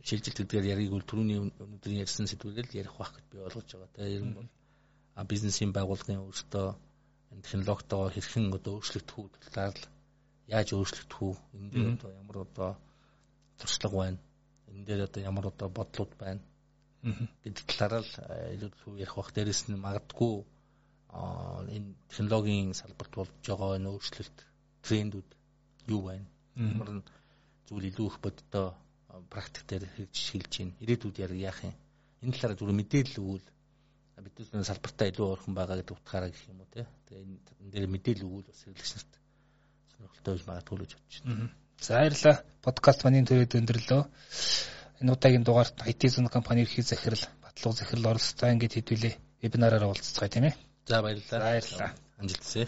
шилжилт 0.01 0.37
гэдгээр 0.41 0.65
яриг 0.73 0.89
бол 0.89 1.05
түрүүний 1.05 1.37
өнөөдөр 1.37 1.93
ярьсан 2.01 2.25
сэдвүүрээр 2.25 2.67
л 2.73 2.79
ярих 2.81 2.95
байх 2.97 3.11
гэж 3.13 3.25
би 3.29 3.37
ойлгож 3.45 3.69
байгаа. 3.69 3.93
Тэгээ 3.93 4.17
ер 4.17 4.25
нь 4.25 4.33
бол 4.33 4.49
бизнесийн 5.29 5.71
байгууллагын 5.77 6.25
өөртөө 6.25 6.67
энэ 7.31 7.45
технологитойгоо 7.45 8.09
хэрхэн 8.15 8.45
одоо 8.57 8.73
өөрчлөгдөх 8.81 9.17
үү 9.19 9.27
талаар 9.53 9.75
л 9.77 9.96
яаж 10.47 10.67
өөрчлөгдөх 10.73 11.19
үү 11.27 11.35
энэ 11.57 11.69
дээр 11.71 11.87
одоо 11.95 12.11
ямар 12.21 12.37
одоо 12.47 12.71
туршлага 13.59 13.97
байна. 13.97 14.19
Энэ 14.71 14.85
дээр 14.87 15.01
одоо 15.07 15.21
ямар 15.23 15.45
одоо 15.51 15.67
бодлууд 15.69 16.13
байна. 16.19 16.41
гэдэг 17.43 17.65
талаар 17.67 18.03
л 18.03 18.13
илүү 18.55 18.93
ярих 19.03 19.15
бах. 19.15 19.31
Дээрэс 19.35 19.61
нь 19.67 19.75
магадгүй 19.75 20.35
энэ 21.75 21.89
технологийн 22.09 22.73
салбарт 22.73 23.13
болж 23.15 23.31
байгаа 23.43 23.77
энэ 23.77 23.91
өөрчлөлт 23.91 24.37
трендүүд 24.85 25.29
юу 25.93 26.01
байна? 26.07 26.27
Ямар 26.55 26.89
нь 26.95 27.03
зүйл 27.67 27.89
илүү 27.91 28.07
их 28.07 28.17
боддоо 28.23 28.67
практик 29.31 29.63
дээр 29.67 29.83
хэрэгж 29.93 30.15
шилж 30.15 30.51
байна. 30.57 30.79
Ирээдүйд 30.83 31.17
яах 31.43 31.59
юм? 31.63 31.75
Энэ 32.23 32.33
талаараа 32.33 32.57
зүгээр 32.59 32.79
мэдээлэл 32.81 33.21
өгвөл 33.23 33.47
бидний 34.23 34.65
салбартаа 34.65 35.07
илүү 35.11 35.27
орхон 35.33 35.53
байгаа 35.53 35.77
гэдэг 35.77 35.95
утгаараа 35.95 36.29
гэх 36.31 36.49
юм 36.49 36.59
уу 36.61 36.71
те. 36.73 36.87
Тэгээ 37.05 37.23
энэ 37.23 37.71
дээр 37.71 37.87
мэдээлэл 37.93 38.27
өгвөл 38.27 38.49
бас 38.49 38.59
хэрэглэгч 38.65 38.93
нарт 38.95 39.13
сонирхолтой 39.97 40.33
байж 40.37 40.45
магадгүй 40.47 40.77
гэж 40.79 40.91
бодож 40.93 41.17
байна. 41.25 41.49
За 41.81 41.93
баярлалаа. 41.97 42.35
Подкаст 42.61 43.03
манийн 43.03 43.25
төрөд 43.25 43.57
өндөрлөө. 43.59 44.01
Энэ 45.01 45.13
удаагийн 45.13 45.45
дугаарт 45.45 45.77
IT 45.91 46.01
зүүн 46.13 46.29
компани 46.29 46.61
ерхий 46.65 46.83
захирал, 46.83 47.23
батлуу 47.41 47.73
захирал 47.73 48.11
оролцоо 48.13 48.49
ингэж 48.53 48.73
хэдвүлээ. 48.77 49.13
Вебинараараа 49.41 49.89
уулзцгаая 49.89 50.29
тийм 50.29 50.45
ээ. 50.49 50.55
За 50.89 51.01
баярлалаа. 51.01 51.41
Баярлалаа. 51.49 51.91
Амжилт 52.17 52.43
хүсье. 52.43 52.65